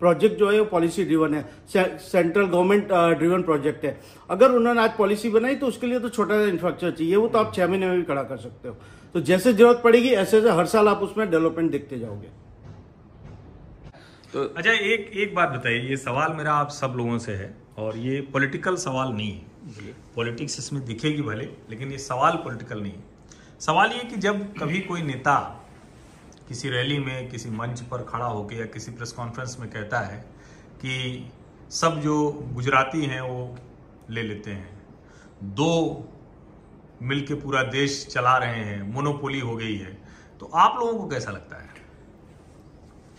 प्रोजेक्ट 0.00 0.38
जो 0.38 0.50
है 0.50 0.58
वो 0.58 0.64
पॉलिसी 0.66 1.04
ड्रिवन 1.04 1.34
है। 1.34 1.44
सेंट्रल 1.70 2.44
गवर्नमेंट 2.44 2.92
ड्रिवन 3.18 3.42
प्रोजेक्ट 3.42 3.84
है। 3.84 3.98
अगर 4.30 4.50
उन्होंने 4.52 4.80
आज 4.80 4.96
पॉलिसी 4.96 5.30
बनाई 5.30 5.56
तो 5.56 5.66
उसके 5.66 5.86
लिए 5.86 6.00
तो 6.00 6.08
छोटा 6.08 6.34
सा 6.34 6.48
इंफ्रास्ट्रक्चर 6.48 6.96
चाहिए। 6.98 7.16
वो 7.16 7.28
तो 7.28 7.38
आप 7.38 7.54
छह 7.54 7.68
महीने 7.68 7.86
में 7.86 7.96
भी 7.96 8.02
खड़ा 8.04 8.22
कर 8.22 8.36
सकते 8.38 8.68
हो। 8.68 8.76
तो 9.14 9.20
जैसे 9.22 9.52
ज़रूरत 9.52 9.80
पड़ेगी 9.84 10.08
ऐसे 10.10 10.38
ऐसे 10.38 10.50
हर 10.50 10.66
साल 10.66 10.88
आप 10.88 11.02
उसमें 11.02 11.30
डेवलपमेंट 11.30 11.70
देखते 11.70 11.98
जाओगे। 11.98 12.28
तो 14.32 14.44
अच्छा 14.46 14.72
एक 14.72 15.10
एक 15.16 15.34
बात 15.34 15.48
बताइए। 15.50 15.80
ये 15.80 15.96
सवाल 15.98 16.32
मेरा 16.34 16.52
आप 16.54 16.68
सब 16.70 16.94
लोगों 16.96 17.18
से 17.18 17.32
है 17.34 17.54
और 17.78 17.96
ये 17.98 18.20
पॉलिटिकल 18.32 18.76
सवाल 18.78 19.12
नहीं 19.12 19.32
है। 19.32 19.94
पॉलिटिक्स 20.16 20.58
इसमें 20.58 20.84
दिखेगी 20.84 21.22
भले 21.22 21.48
लेकिन 21.70 21.90
ये 21.92 21.98
सवाल 22.00 22.36
पॉलिटिकल 22.44 22.80
नहीं 22.80 22.92
है। 22.92 23.02
सवाल 23.60 23.92
ये 23.92 24.04
कि 24.04 24.16
जब 24.18 24.42
कभी 24.54 24.80
कोई 24.82 25.02
नेता 25.02 25.38
किसी 26.48 26.68
रैली 26.68 26.98
में 26.98 27.28
किसी 27.30 27.50
मंच 27.52 27.80
पर 27.80 28.02
खड़ा 28.04 28.26
होकर 28.26 28.54
या 28.54 28.64
किसी 28.68 28.92
प्रेस 28.92 29.12
कॉन्फ्रेंस 29.12 29.56
में 29.60 29.68
कहता 29.70 29.98
है 30.00 30.18
कि 30.80 31.30
सब 31.70 32.00
जो 32.00 32.46
गुजराती 32.52 33.04
हैं 33.06 33.20
वो 33.20 33.56
ले 34.10 34.22
लेते 34.22 34.50
हैं। 34.50 34.82
दो 35.42 36.04
मिल 37.02 37.26
के 37.26 37.34
पूरा 37.34 37.62
देश 37.62 38.06
चला 38.06 38.36
रहे 38.36 38.64
हैं 38.64 38.94
मोनोपोली 38.94 39.40
हो 39.40 39.56
गई 39.56 39.76
है। 39.76 39.98
तो 40.40 40.46
आप 40.46 40.76
लोगों 40.80 40.98
को 40.98 41.08
कैसा 41.08 41.30
लगता 41.30 41.56
है? 41.56 41.68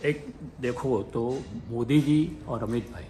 एक, 0.04 0.34
देखो 0.60 1.02
तो 1.02 1.38
मोदी 1.68 2.00
जी 2.00 2.38
और 2.48 2.62
अमित 2.62 2.92
भाई 2.92 3.04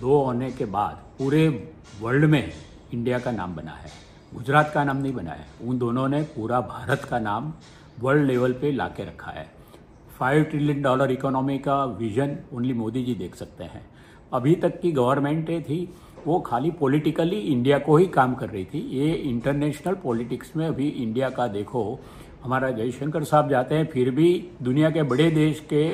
दो 0.00 0.22
होने 0.22 0.52
के 0.52 0.64
बाद 0.64 0.94
पूरे 1.18 1.72
वर्ल्ड 2.00 2.24
में 2.24 2.52
इंडिया 2.94 3.18
का 3.18 3.30
नाम 3.30 3.54
बना 3.54 3.72
है। 3.72 3.90
गुजरात 4.34 4.70
का 4.74 4.84
नाम 4.84 4.96
नहीं 4.96 5.12
बना 5.12 5.32
है। 5.32 5.46
उन 5.64 5.78
दोनों 5.78 6.08
ने 6.08 6.22
पूरा 6.22 6.60
भारत 6.60 7.04
का 7.04 7.18
नाम 7.18 7.52
वर्ल्ड 8.00 8.26
लेवल 8.26 8.52
पे 8.52 8.72
ला 8.72 8.88
के 8.88 9.04
रखा 9.04 9.30
है। 9.30 9.50
फाइव 10.18 10.42
ट्रिलियन 10.44 10.82
डॉलर 10.82 11.10
इकोनॉमी 11.10 11.58
का 11.58 11.84
विजन 11.84 12.38
ओनली 12.52 12.72
मोदी 12.72 13.04
जी 13.04 13.14
देख 13.14 13.34
सकते 13.34 13.64
हैं। 13.64 13.97
अभी 14.32 14.54
तक 14.54 14.80
की 14.80 14.92
गवर्नमेंट 14.92 15.50
थी 15.60 15.88
वो 16.26 16.38
खाली 16.40 16.70
पॉलिटिकली 16.70 17.38
इंडिया 17.38 17.78
को 17.78 17.96
ही 17.96 18.06
काम 18.06 18.34
कर 18.34 18.48
रही 18.48 18.64
थी। 18.64 18.78
ये 18.90 19.12
इंटरनेशनल 19.14 19.94
पॉलिटिक्स 19.94 20.56
में 20.56 20.66
अभी 20.66 20.88
इंडिया 20.88 21.30
का 21.30 21.46
देखो 21.48 22.00
हमारा 22.44 22.70
जयशंकर 22.70 23.24
साहब 23.24 23.48
जाते 23.50 23.74
हैं 23.74 23.86
फिर 23.86 24.10
भी 24.10 24.28
दुनिया 24.62 24.90
के 24.90 25.02
बड़े 25.02 25.30
देश 25.30 25.60
के 25.72 25.84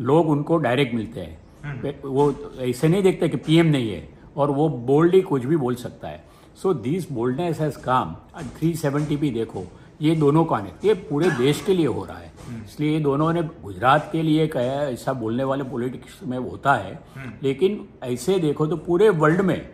लोग 0.00 0.28
उनको 0.28 0.56
डायरेक्ट 0.56 0.94
मिलते 0.94 1.20
हैं। 1.20 1.38
हम्म। 1.64 1.92
वो 2.08 2.32
ऐसे 2.60 2.88
नहीं 2.88 3.02
देखते 3.02 3.28
कि 3.28 3.36
पीएम 3.36 3.66
नहीं 3.66 3.90
है 3.90 4.08
और 4.36 4.50
वो 4.50 4.68
बोल्डली 4.68 5.20
कुछ 5.20 5.44
भी 5.44 5.56
बोल 5.56 5.74
सकता 5.74 6.08
है। 6.08 6.24
So 6.62 6.74
this 6.74 7.10
boldness 7.12 7.60
has 7.60 7.78
come 7.78 8.14
three 8.58 8.74
seventy 8.74 9.16
भी 9.16 9.30
देखो 9.30 9.64
ये 10.02 10.14
दोनों 10.16 10.44
का 10.44 10.58
ये 10.84 10.94
पूरे 10.94 11.30
देश 11.30 11.60
के 11.62 11.74
लिए 11.74 11.86
हो 11.86 12.04
रहा 12.04 12.18
है। 12.18 12.32
इसलिए 12.64 12.92
ये 12.92 13.00
दोनों 13.00 13.32
ने 13.32 13.42
गुजरात 13.42 14.08
के 14.12 14.22
लिए 14.22 14.46
कहा 14.46 14.82
ऐसा 14.82 15.12
बोलने 15.12 15.44
वाले 15.44 15.64
पॉलिटिक्स 15.64 16.18
में 16.22 16.38
होता 16.38 16.74
है। 16.74 16.98
लेकिन 17.42 17.86
ऐसे 18.04 18.38
देखो 18.38 18.66
तो 18.66 18.76
पूरे 18.76 19.08
वर्ल्ड 19.10 19.40
में 19.40 19.68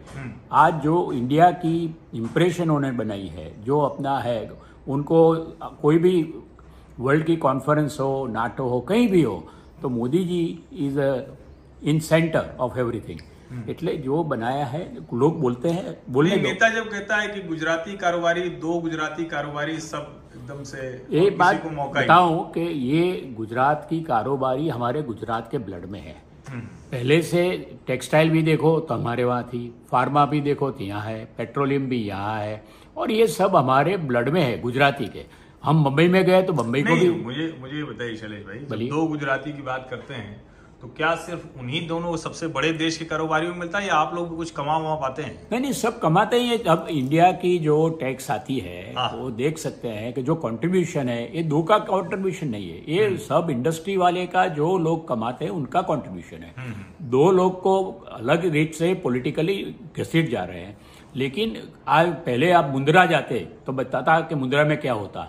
आज 0.53 0.81
जो 0.83 1.13
इंडिया 1.13 1.51
की 1.51 1.75
इम्प्रेशन 2.15 2.63
उन्होंने 2.63 2.91
बनाई 2.93 3.27
है, 3.27 3.65
जो 3.65 3.81
अपना 3.81 4.19
है, 4.19 4.51
उनको 4.89 5.35
कोई 5.83 5.99
भी 5.99 6.35
वर्ल्ड 7.01 7.25
की 7.27 7.37
कॉन्फ्रेंस 7.37 7.97
हो 8.01 8.27
नाटो 8.27 8.69
हो, 8.69 8.81
कहीं 8.81 9.09
भी 9.09 9.23
हो 9.23 9.43
तो 9.83 9.89
Modi 9.89 10.25
ji 10.25 10.43
is 10.87 11.01
in 11.83 11.99
centre 12.01 12.57
of 12.61 12.79
everything 12.79 13.21
એટલે 13.68 13.94
जो 14.00 14.24
बनाया 14.26 14.66
है 14.68 14.82
लोग 15.16 15.40
बोलते 15.40 15.70
हैं 15.70 15.98
बोलने 16.10 16.36
नेता 16.38 16.70
जब 16.70 16.90
कहता 16.90 17.18
है 17.18 17.28
कि 17.28 17.42
गुजराती 17.44 17.96
कारोबारी 17.98 18.42
दो 18.60 18.80
गुजराती 18.80 19.26
कारोबारी 19.28 19.78
सब 19.82 20.32
एकदम 20.34 20.64
से 20.66 20.88
एक 21.18 21.38
बात 21.38 21.62
को 21.64 21.70
मौका 21.72 22.02
बताऊं 22.02 22.44
कि 22.52 22.62
ये 22.62 23.06
गुजरात 23.38 23.88
की 23.90 24.02
कारोबारी 24.04 24.68
हमारे 24.70 25.02
गुजरात 25.04 25.48
के 25.52 25.58
ब्लड 25.60 25.86
में 25.88 26.00
है 26.00 26.16
हम्म। 26.50 26.62
पहले 26.92 27.22
से 27.24 27.44
टेक्सटाइल 27.88 28.30
भी 28.30 28.42
देखो 28.44 28.80
तो 28.82 28.94
हमारे 28.94 29.24
वहाँ 29.24 29.44
थी 29.46 29.62
फार्मा 29.92 30.26
भी 30.26 30.42
देखो 30.42 30.72
तो 30.72 30.84
यहाँ 30.84 31.04
है 31.04 31.24
पेट्रोलियम 31.38 31.88
भी 31.90 32.02
यहाँ 32.04 32.40
है 32.40 32.64
और 32.98 33.12
ये 33.12 33.28
सब 33.30 33.56
हमारे 33.56 33.98
ब्लड 34.06 34.30
में 34.30 34.42
है 34.42 34.60
गुजराती 34.62 35.08
के 35.08 35.26
हम 35.64 35.76
मुंबई 35.80 36.08
में 36.08 36.24
गए 36.26 36.42
तो 36.44 36.54
मुंबई 36.54 36.84
को 36.84 36.96
भी 36.96 37.10
मुझे 37.22 37.54
मुझे 37.62 37.84
बताइए 37.86 38.16
शैलेश 38.16 38.46
भाई 38.46 38.88
दो 38.88 39.06
गुजराती 39.08 39.54
की 39.54 39.62
बात 39.64 39.88
करते 39.90 40.14
हैं 40.14 40.42
तो 40.83 40.89
क्या 40.97 41.15
सिर्फ़ 41.17 41.43
उन्हीं 41.61 41.87
दोनों 41.89 42.17
सबसे 42.17 42.47
बड़े 42.47 42.71
देश 42.73 42.97
के 42.97 43.05
कारोबारियों 43.05 43.53
में 43.53 43.59
मिलता 43.59 43.79
है 43.79 43.87
या 43.87 43.95
आप 43.95 44.15
लोग 44.15 44.37
कुछ 44.37 44.51
कमा 44.51 44.77
वमा 44.79 44.95
पाते 44.95 45.23
हैं 45.23 45.35
नहीं 45.53 45.61
नहीं 45.61 45.73
सब 45.73 46.01
कमाते 46.01 46.37
ही 46.37 46.59
अब 46.65 46.87
इंडिया 46.91 47.31
की 47.43 47.59
जो 47.59 47.77
टैक्स 48.01 48.31
आती 48.31 48.59
है 48.59 48.95
हाँ। 48.95 49.09
वो 49.11 49.31
देख 49.33 49.59
सकते 49.59 49.89
हैं 49.89 50.13
कि 50.13 50.23
जो 50.23 50.35
कंट्रीब्यूशन 50.37 51.09
है 51.09 51.37
ये 51.37 51.43
दो 51.45 51.63
का 51.63 51.79
कंट्रीब्यूशन 51.85 52.49
नहीं 52.49 52.71
है 52.71 52.83
ये 52.89 53.07
हम्म। 53.07 53.17
सब 53.19 53.51
इंडस्ट्री 53.51 53.97
वाले 53.97 54.27
का 54.27 54.47
जो 54.57 54.77
लोग 54.79 55.07
कमाते 55.09 55.45
हैं 55.45 55.53
उनका 55.53 55.83
कंट्रीब्यूशन 55.85 56.43
है 56.43 56.53
हम्म, 56.59 56.73
हम्म। 56.73 57.11
दो 57.11 57.31
लोग 57.31 57.61
को 57.63 57.81
अलग 58.13 58.53
रेट 58.53 58.75
से 58.75 58.93
पोलिटिकली 59.05 59.63
घसीट 59.99 60.31
जा 60.31 60.45
रहे 60.45 60.61
हैं 60.61 60.77
लेकिन 61.17 61.57
आज 61.91 62.09
पहले 62.27 62.51
आप 62.53 62.71
मुंद्रा 62.73 63.07
जाते 63.07 63.39
तो 63.67 63.73
बताता 63.73 64.21
कि 64.21 64.35
मुंद्रा 64.35 64.65
में 64.65 64.81
क्या 64.81 64.93
होता। 64.93 65.27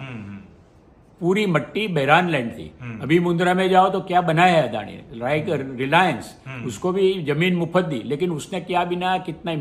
पूरी 1.24 1.46
मट्टी 1.46 1.88
बैरान 1.88 2.30
लैंड 2.30 2.52
थी। 2.52 2.72
हम्म। 2.82 3.02
अभी 3.02 3.20
मुंद्रा 3.20 3.54
में 3.54 3.70
जाओ 3.70 3.90
तो 3.90 4.00
क्या 4.02 4.22
बनाया 4.22 4.56
है 4.56 4.68
अदानी? 4.70 4.98
लाइक 5.20 5.46
रिलायंस 5.80 6.34
उसको 6.66 6.92
भी 6.92 7.24
ज़मीन 7.24 7.56
मुफ़्त 7.56 7.86
दी 7.86 8.02
लेकिन 8.06 8.32
उसने 8.32 8.60
क्या 8.62 8.84
बिना 8.86 9.18
कितना 9.18 9.52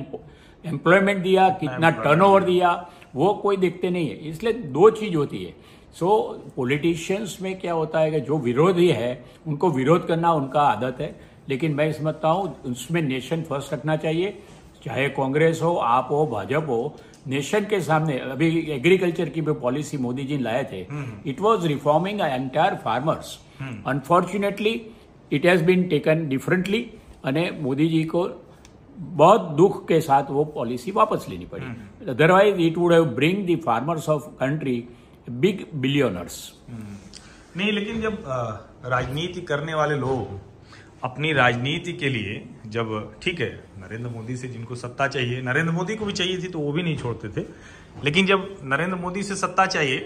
एम्प्लॉयमेंट 0.64 1.22
दिया 1.22 1.48
कितना 1.60 1.90
टर्नओवर 1.90 2.44
दिया। 2.44 2.70
वो 3.14 3.32
कोई 3.34 3.56
देखते 3.56 3.90
नहीं 3.90 4.08
है। 4.08 4.16
इसलिए 4.28 4.52
दो 4.52 4.90
चीज़ 4.90 5.14
होती 5.16 5.42
है। 5.44 5.54
सो 5.92 6.08
so, 6.08 6.54
पॉलिटिशियंस 6.56 7.38
में 7.42 7.58
क्या 7.60 7.72
होता 7.72 8.00
है 8.00 8.10
कि 8.10 8.20
जो 8.20 8.38
विरोधी 8.38 8.88
है 8.88 9.24
उनको 9.46 9.70
विरोध 9.70 10.06
करना 10.06 10.32
उनका 10.32 10.62
आदत 10.62 11.00
है। 11.00 11.14
लेकिन 11.48 11.74
मैं 11.74 11.92
समझता 11.92 12.28
हूँ 12.28 12.54
उसमें 12.66 13.02
नेशन 13.02 13.42
फ़र्स्ट 13.42 13.72
रखना 13.72 13.96
चाहिए। 13.96 14.38
चाहे 14.84 15.08
कांग्रेस 15.08 15.60
हो 15.62 15.74
आप 15.76 16.08
हो 16.10 16.26
भाजपा 16.26 16.66
हो 16.66 16.96
नेशन 17.27 17.65
के 17.65 17.81
सामने 17.81 18.17
अभी 18.27 18.49
एग्रीकल्चर 18.71 19.29
की 19.29 19.41
भी 19.41 19.53
पॉलिसी 19.61 19.97
मोदी 19.99 20.23
जी 20.25 20.37
लाए 20.39 20.63
थे 20.71 20.85
it 21.29 21.41
was 21.41 21.65
reforming 21.67 22.21
entire 22.21 22.75
farmers 22.83 23.37
unfortunately 23.87 24.73
it 25.31 25.45
has 25.45 25.63
been 25.63 25.87
taken 25.89 26.27
differently 26.29 26.85
અને 27.23 27.43
મોદીજી 27.61 28.03
को 28.05 28.21
बहुत 29.17 29.41
दुख 29.57 29.73
के 29.87 29.99
साथ 30.01 30.29
वो 30.31 30.43
पॉलिसी 30.53 30.91
वापस 30.91 31.25
लेनी 31.29 31.45
पड़ी 31.45 31.65
otherwise 32.09 32.59
it 32.61 32.77
would 32.77 32.93
have 32.93 33.05
bring 33.15 33.45
the 33.47 33.59
farmers 33.65 34.09
of 34.09 34.27
country 34.39 34.77
big 35.41 35.65
billionaires 35.75 36.37
नहीं 37.57 37.71
लेकिन 37.71 38.01
जब 38.01 38.23
राजनीति 38.85 39.41
करने 39.41 39.73
वाले 39.73 39.95
लोग 39.97 40.39
अपनी 41.02 41.32
राजनीति 41.32 41.92
के 41.92 42.08
लिए 42.08 42.42
जब, 42.66 42.90
ठीक 43.22 43.40
है, 43.40 43.50
नरेंद्र 43.78 44.10
मोदी 44.10 44.36
से 44.36 44.48
जिनको 44.48 44.74
सत्ता 44.76 45.06
चाहिए, 45.08 45.40
नरेंद्र 45.42 45.72
मोदी 45.72 45.96
को 45.96 46.04
भी 46.04 46.12
चाहिए 46.12 46.42
थी 46.42 46.48
तो 46.48 46.58
वो 46.58 46.72
भी 46.72 46.82
नहीं 46.82 46.96
छोड़ते 46.96 47.28
थे, 47.30 47.46
लेकिन 48.04 48.26
जब 48.26 48.58
नरेंद्र 48.64 48.96
मोदी 48.96 49.22
से 49.22 49.36
सत्ता 49.36 49.66
चाहिए 49.66 49.98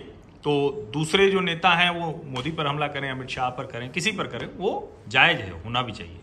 तो 0.45 0.53
दूसरे 0.93 1.29
जो 1.31 1.41
नेता 1.41 1.71
हैं 1.75 1.91
वो 1.91 2.07
मोदी 2.27 2.51
पर 2.51 2.67
हमला 2.67 2.87
करें, 2.89 3.11
अमित 3.11 3.29
शाह 3.29 3.49
पर 3.51 3.67
करें, 3.67 3.91
किसी 3.91 4.13
पर 4.13 4.27
करें, 4.27 4.47
वो 4.57 4.71
जायज़ 5.09 5.39
है, 5.39 5.51
होना 5.65 5.83
भी 5.83 5.93
चाहिए। 5.93 6.21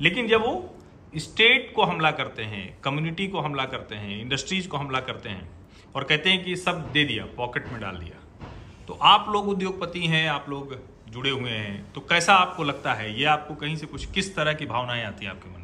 लेकिन 0.00 0.28
जब 0.28 0.42
वो 0.42 0.54
स्टेट 1.14 1.72
को 1.76 1.82
हमला 1.84 2.10
करते 2.12 2.42
हैं, 2.44 2.64
कम्युनिटी 2.84 3.26
को 3.26 3.40
हमला 3.40 3.64
करते 3.66 3.94
हैं, 3.94 4.20
इंडस्ट्रीज़ 4.20 4.68
को 4.68 4.76
हमला 4.76 5.00
करते 5.00 5.28
हैं, 5.28 5.48
और 5.94 6.04
कहते 6.04 6.30
हैं 6.30 6.44
कि 6.44 6.56
सब 6.56 6.90
दे 6.92 7.04
दिया, 7.04 7.24
पॉकेट 7.36 7.68
में 7.72 7.80
डाल 7.80 7.96
दिया 7.96 8.20
तो 8.88 8.98
आप 9.04 9.26
लोग 9.30 9.48
उद्योगपति 9.48 10.06
हैं, 10.06 10.28
आप 10.28 10.46
लोग 10.48 10.80
जुड़े 11.12 11.30
हुए 11.30 11.50
हैं। 11.50 11.92
तो 11.94 12.00
कैसा 12.00 12.34
आपको 12.34 12.64
लगता 12.64 12.92
है? 12.94 13.18
ये 13.18 13.24
आपको 13.26 13.54
कहीं 13.54 13.76
से 13.76 13.86
कुछ 13.86 14.04
किस 14.12 14.34
तरह 14.36 14.52
की 14.52 14.66
भावनाएँ 14.66 15.04
आती 15.04 15.24
हैं 15.24 15.30
आपके 15.30 15.50
मन 15.50 15.56
में? 15.56 15.60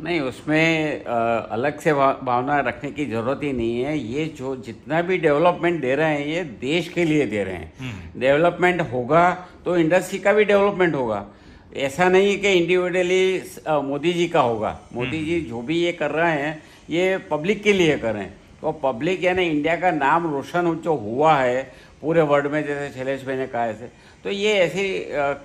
नहीं 0.00 0.20
उसमें 0.20 1.04
आ, 1.06 1.16
अलग 1.48 1.78
से 1.80 1.92
भावना 1.92 2.58
रखने 2.60 2.90
की 2.90 3.04
ज़रूरत 3.06 3.40
ही 3.42 3.52
नहीं 3.52 3.80
है। 3.80 3.96
ये 3.98 4.24
जो 4.38 4.54
जितना 4.58 5.02
भी 5.02 5.18
डेवलपमेंट 5.18 5.80
दे 5.80 5.94
रहे 5.94 6.14
हैं 6.14 6.26
ये 6.26 6.42
देश 6.60 6.88
के 6.88 7.04
लिए 7.04 7.26
दे 7.26 7.44
रहे 7.44 7.54
हैं। 7.54 8.12
डेवलपमेंट 8.18 8.80
होगा 8.92 9.30
तो 9.64 9.76
इंडस्ट्री 9.78 10.18
का 10.18 10.32
भी 10.32 10.44
डेवलपमेंट 10.44 10.94
होगा। 10.94 11.24
ऐसा 11.76 12.08
नहीं 12.08 12.36
कि 12.38 12.52
इंडिविजुअली 12.52 13.42
मोदी 13.84 14.12
जी 14.12 14.26
का 14.28 14.40
होगा। 14.40 14.78
मोदी 14.94 15.24
जी 15.24 15.40
जो 15.40 15.62
भी 15.62 15.78
ये 15.78 15.92
कर 15.92 16.10
रहे 16.10 16.32
हैं 16.32 16.62
ये 16.90 17.16
पब्लिक 17.30 17.62
के 17.62 17.72
लिए 17.72 17.96
कर 17.98 18.12
रहे 18.14 18.22
हैं। 18.22 18.36
तो 18.60 18.72
पब्लिक 18.82 19.24
यानी 19.24 19.46
इंडिया 19.46 19.76
का 19.76 19.90
नाम 19.92 20.30
रोशन 20.32 20.74
जो 20.84 20.94
हुआ 20.98 21.34
है 21.36 21.62
पूरे 22.02 22.22
वर्ल्ड 22.22 22.46
में 22.52 22.64
जैसे 22.66 22.94
शैलेश 22.94 23.24
भाई 23.26 23.36
ने 23.36 23.46
कहा 23.46 23.66
ऐसे 23.66 23.90
तो 24.24 24.30
ये 24.30 24.52
ऐसी 24.54 24.84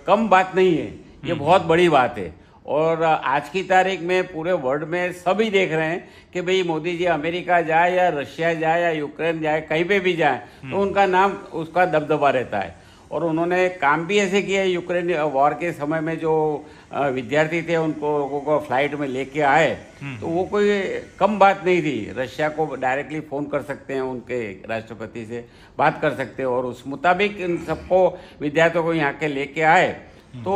कम 0.07 0.27
बात 0.29 0.51
नहीं 0.55 0.77
है। 0.77 0.87
ये 1.25 1.33
बहुत 1.33 1.61
बड़ी 1.61 1.87
बात 1.89 2.17
है। 2.17 2.33
और 2.65 3.03
आज 3.03 3.49
की 3.49 3.63
तारीख 3.63 4.01
में 4.01 4.27
पूरे 4.27 4.51
वर्ल्ड 4.55 4.83
में 4.83 5.11
सभी 5.13 5.49
देख 5.49 5.71
रहे 5.71 5.87
हैं 5.87 6.09
कि 6.33 6.41
भाई 6.41 6.63
मोदी 6.63 6.95
जी 6.97 7.05
अमेरिका 7.05 7.61
जाए 7.61 7.95
या 7.95 8.07
रशिया 8.09 8.53
जाए 8.53 8.81
या 8.81 8.89
यूक्रेन 8.91 9.41
जाए 9.41 9.61
कहीं 9.61 9.85
पे 9.85 9.99
भी 9.99 10.13
जाए 10.13 10.37
तो 10.37 10.67
हम्म। 10.67 10.77
उनका 10.77 11.05
नाम 11.05 11.31
उसका 11.53 11.85
दबदबा 11.85 12.29
रहता 12.29 12.59
है। 12.59 12.75
और 13.11 13.23
उन्होंने 13.23 13.67
काम 13.81 14.05
भी 14.07 14.17
ऐसे 14.19 14.41
किया 14.41 14.63
यूक्रेन 14.63 15.13
वॉर 15.33 15.53
के 15.53 15.71
समय 15.73 16.01
में 16.01 16.17
जो 16.19 16.33
विद्यार्थी 16.93 17.61
थे 17.61 17.77
उनको 17.77 18.17
लोगों 18.19 18.41
को 18.41 18.59
फ़्लाइट 18.59 18.93
में 18.95 19.07
लेके 19.07 19.41
आए। 19.43 19.71
हम्म। 20.01 20.17
तो 20.19 20.27
वो 20.27 20.43
कोई 20.45 20.81
कम 21.19 21.39
बात 21.39 21.65
नहीं 21.65 21.81
थी। 21.81 22.13
रशिया 22.17 22.49
को 22.49 22.75
डायरेक्टली 22.75 23.19
फ़ोन 23.29 23.45
कर 23.47 23.61
सकते 23.63 23.93
हैं 23.93 24.01
उनके 24.03 24.39
राष्ट्रपति 24.69 25.25
से 25.25 25.45
बात 25.77 25.99
कर 26.01 26.15
सकते 26.15 26.43
हैं। 26.43 26.49
और 26.49 26.65
उस 26.65 26.83
मुताबिक 26.87 27.39
इन 27.39 27.57
सबको 27.65 28.07
विद्यार्थियों 28.41 28.83
को 28.83 28.93
यहाँ 28.93 29.13
के 29.13 29.27
लेके 29.29 29.61
आए। 29.71 29.89
तो 30.37 30.53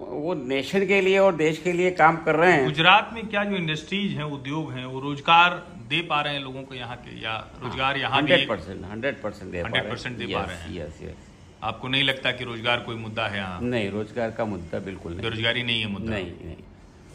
वो 0.00 0.34
नेशन 0.46 0.86
के 0.86 1.00
लिए 1.00 1.18
और 1.18 1.34
देश 1.36 1.58
के 1.58 1.72
लिए 1.72 1.90
काम 1.92 2.16
कर 2.24 2.36
रहे 2.36 2.52
हैं। 2.52 2.64
गुजरात 2.64 3.10
में 3.14 3.26
क्या 3.28 3.44
जो 3.44 3.56
इंडस्ट्रीज़ 3.56 4.12
हैं 4.16 4.24
उद्योग 4.32 4.72
हैं 4.72 4.84
वो 4.86 5.00
रोज़गार 5.00 5.62
दे 5.88 6.00
पा 6.02 6.20
रहे 6.20 6.34
हैं 6.34 6.42
लोगों 6.42 6.62
को 6.62 6.74
यहाँ 6.74 6.96
के 6.98 7.20
या 7.22 7.36
रोज़गार 7.62 7.96
यहाँ 7.96 8.16
हंड्रेड 8.16 8.48
परसेंट 8.48 8.84
हंड्रेड 8.84 9.22
परसेंट 9.22 9.50
दे 9.52 9.62
पा 9.62 10.44
रहे 10.44 10.56
हैं। 10.56 10.76
यस 10.76 11.02
यस 11.02 11.25
आपको 11.66 11.88
नहीं 11.88 12.02
लगता 12.04 12.30
कि 12.32 12.44
रोज़गार 12.44 12.80
कोई 12.80 12.96
मुद्दा 12.96 13.26
है 13.26 13.38
यहाँ? 13.38 13.60
नहीं 13.62 13.90
रोज़गार 13.90 14.30
का 14.30 14.44
मुद्दा 14.44 14.78
बिल्कुल 14.78 15.12
नहीं। 15.12 15.22
बेरोजगारी 15.22 15.62
नहीं 15.62 15.80
है 15.80 15.88
मुद्दा? 15.88 16.12
नहीं 16.12 16.30
नहीं। 16.44 16.56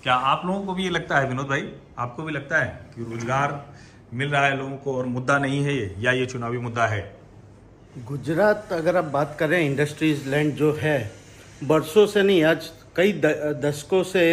क्या 0.04 0.14
आप 0.14 0.46
लोगों 0.46 0.66
को 0.66 0.74
भी 0.74 0.84
ये 0.84 0.90
लगता 0.90 1.20
है 1.20 1.28
विनोद 1.30 1.48
भाई? 1.48 1.68
आपको 1.98 2.24
भी 2.24 2.32
लगता 2.34 2.64
है 2.64 2.70
कि 2.96 3.04
रोज़गार 3.04 3.66
मिल 4.14 4.30
रहा 4.30 4.46
है 4.46 4.58
लोगों 4.58 4.78
को 4.78 4.96
और 4.98 5.06
मुद्दा 5.08 5.38
नहीं 5.40 5.64
है 5.64 5.76
ये 5.76 5.96
या 6.00 6.12
ये 6.12 6.26
चुनावी 6.26 6.58
मुद्दा 6.58 6.88
है? 6.88 7.02
गुजरात 8.08 8.74
अगर 8.74 8.98
आप 8.98 9.06
बात 9.14 9.36
करें 9.40 9.60
इंडस्ट्रीज़ 9.60 10.28
लैंड 10.30 10.54
जो 10.56 10.74
है 10.74 10.98
बरसों 11.64 12.06
से 12.08 12.24
नहीं 12.24 12.44
आज 12.44 12.70
कई 12.96 13.14
दशकों 13.64 14.04
से 14.04 14.24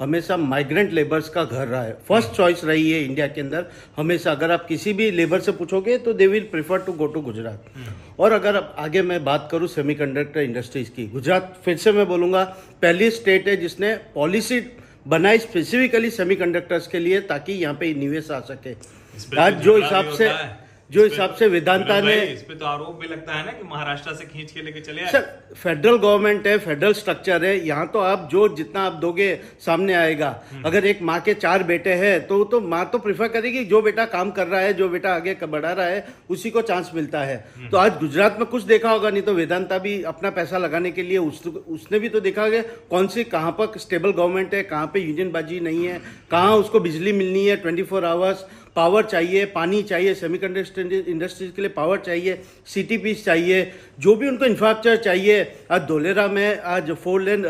हमेशा 0.00 0.36
माइग्रेंट 0.36 0.92
लेबर्स 0.92 1.28
का 1.28 1.44
घर 1.44 1.66
रहा 1.66 1.82
है। 1.82 1.92
फ़र्स्ट 2.08 2.32
चॉइस 2.36 2.64
रही 2.64 2.90
है 2.90 3.02
इंडिया 3.04 3.26
के 3.26 3.40
अंदर। 3.40 3.64
हमेशा 3.96 4.32
अगर 4.32 4.50
आप 4.50 4.66
किसी 4.66 4.92
भी 4.92 5.10
लेबर 5.10 5.40
से 5.40 5.52
पूछोगे 5.52 5.96
तो 5.98 6.12
they 6.12 6.26
will 6.26 6.48
prefer 6.52 6.78
to 6.78 6.92
go 6.92 7.06
to 7.06 7.20
Gujarat 7.20 7.64
और 8.18 8.32
अगर 8.32 8.56
अब 8.56 8.74
आगे 8.78 9.02
मैं 9.02 9.22
बात 9.24 9.48
करूँ 9.52 9.68
सेमीकंडक्टर 9.68 10.40
इंडस्ट्रीज़ 10.40 10.90
की 10.90 11.06
गुजरात 11.08 11.56
फिर 11.64 11.76
से 11.76 11.92
मैं 11.92 12.06
बोलूँगा 12.08 12.44
पहली 12.82 13.10
स्टेट 13.12 13.48
है 13.48 13.56
जिसने 13.56 13.94
पॉलिसी 14.14 14.60
बनाई 15.08 15.38
स्पेसिफिकली 15.38 16.10
सेमीकंडक्टर्स 16.10 16.86
के 16.86 16.98
लिए 16.98 17.20
ताकि 17.24 17.52
यहाँ 17.54 17.74
पे 17.74 17.92
निवेश 17.94 18.30
आ 18.30 18.40
सके। 18.42 18.74
आज 19.40 19.60
जो 19.62 19.76
हिसाब 19.76 20.10
से 20.12 20.30
जो 20.90 21.04
हिसाब 21.04 21.34
से 21.34 21.46
वेदांता 21.48 22.00
ने 22.00 22.14
इस 22.14 22.42
पे 22.42 22.54
तो 22.54 22.66
आरोप 22.66 22.98
भी 23.00 23.08
लगता 23.08 23.34
है 23.34 23.44
ना 23.46 23.52
कि 23.52 23.64
महाराष्ट्र 23.64 24.12
से 24.14 24.24
खींच 24.26 24.50
के 24.50 24.62
लेके 24.62 24.80
चले 24.80 25.06
सर 25.06 25.22
फेडरल 25.54 25.96
गवर्नमेंट 25.96 26.46
है 26.46 26.56
फेडरल 26.58 26.92
स्ट्रक्चर 26.94 27.44
है 27.44 27.56
यहाँ 27.58 27.86
तो 27.88 27.98
आप 28.00 28.28
जो 28.32 28.46
जितना 28.50 28.82
आप 28.82 28.92
दोगे 29.00 29.28
सामने 29.60 29.94
आएगा 29.94 30.28
हम्म। 30.52 30.62
अगर 30.62 30.84
एक 30.86 31.02
माँ 31.02 31.20
के 31.20 31.34
चार 31.36 31.62
बेटे 31.64 31.94
हैं 31.94 32.26
तो 32.26 32.42
तो 32.44 32.60
माँ 32.62 32.84
तो 32.90 32.98
प्रिफर 32.98 33.28
करेगी 33.28 33.64
जो 33.64 33.80
बेटा 33.82 34.04
काम 34.06 34.30
कर 34.30 34.46
रहा 34.46 34.60
है 34.60 34.72
जो 34.74 34.88
बेटा 34.88 35.14
आगे 35.14 35.34
बढ़ा 35.46 35.72
रहा 35.72 35.86
है 35.86 36.06
उसी 36.30 36.50
को 36.50 36.62
चांस 36.62 36.90
मिलता 36.94 37.22
है 37.22 37.36
हम्म। 37.56 37.68
तो 37.68 37.76
आज 37.76 37.98
गुजरात 38.00 38.36
में 38.38 38.46
कुछ 38.46 38.62
देखा 38.64 38.90
होगा 38.90 39.10
नहीं 39.10 39.22
तो 39.22 39.34
वेदांता 39.34 39.78
भी 39.78 40.02
अपना 40.04 40.30
पैसा 40.30 40.58
लगाने 40.58 40.90
के 40.90 41.02
लिए 41.02 41.18
उस, 41.18 41.42
उसने 41.46 41.98
भी 41.98 42.08
तो 42.08 42.20
देखा 42.20 42.42
होगा 42.42 42.62
कौन 42.90 43.06
सी 43.08 43.24
कहाँ 43.26 43.52
पर 43.58 43.78
स्टेबल 43.78 44.12
गवर्नमेंट 44.12 44.54
है 44.54 44.62
कहाँ 44.64 44.86
पे 44.86 45.00
यूनियन 45.00 45.32
बाजी 45.32 45.60
नहीं 45.62 45.86
है 45.86 46.00
कहाँ 46.30 46.56
उसको 46.56 46.80
बिजली 46.80 47.12
मिलनी 47.14 47.44
है 47.46 47.56
ट्वेंटी 47.58 47.82
फोर 47.84 48.04
आवर्स 48.04 48.44
पावर 48.76 49.04
चाहिए 49.04 49.44
पानी 49.52 49.82
चाहिए 49.84 50.14
सेमीकंडक्टर 50.16 50.92
इंडस्ट्रीज़ 51.08 51.52
के 51.52 51.62
लिए 51.62 51.70
पावर 51.72 51.98
चाहिए 52.00 52.42
सिटी 52.66 52.96
पीस 52.98 53.24
चाहिए 53.24 53.72
जो 53.98 54.14
भी 54.16 54.28
उनको 54.28 54.44
इंफ्रास्ट्रक्चर 54.44 55.02
चाहिए। 55.04 55.40
आज 55.70 55.82
धोलेरा 55.88 56.26
में 56.28 56.58
आज 56.58 56.90
फोर 56.94 57.22
लेन 57.22 57.44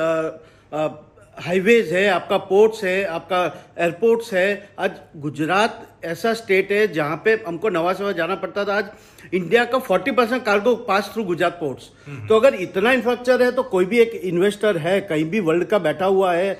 हाईवेज 1.38 1.92
है 1.92 2.06
आपका 2.08 2.36
पोर्ट्स 2.44 2.84
है 2.84 3.04
आपका 3.06 3.40
एयरपोर्ट्स 3.78 4.32
है। 4.34 4.68
आज 4.78 4.90
गुजरात 5.16 5.82
ऐसा 6.04 6.32
स्टेट 6.34 6.70
है 6.72 6.86
जहाँ 6.92 7.20
पे 7.24 7.32
हमको 7.46 7.68
नवा 7.68 7.92
सवा 7.92 8.12
जाना 8.12 8.34
पड़ता 8.36 8.64
था। 8.64 8.76
आज 8.76 9.34
इंडिया 9.34 9.64
का 9.64 9.78
40 9.80 10.12
percent 10.16 10.44
cargo 10.44 10.74
pass 10.86 11.10
through 11.14 11.24
Gujarat 11.24 11.58
ports 11.60 11.90
तो 12.28 12.38
अगर 12.40 12.54
इतना 12.56 12.92
इंफ्रास्ट्रक्चर 12.92 13.42
है 13.44 13.50
तो 13.52 13.62
कोई 13.64 13.84
भी 13.84 13.98
एक 14.00 14.14
इन्वेस्टर 14.24 14.76
है 14.78 15.00
कहीं 15.02 15.24
भी 15.30 15.40
वर्ल्ड 15.42 15.64
का 15.66 15.78
बैठा 15.80 16.06
हुआ 16.06 16.32
है 16.34 16.52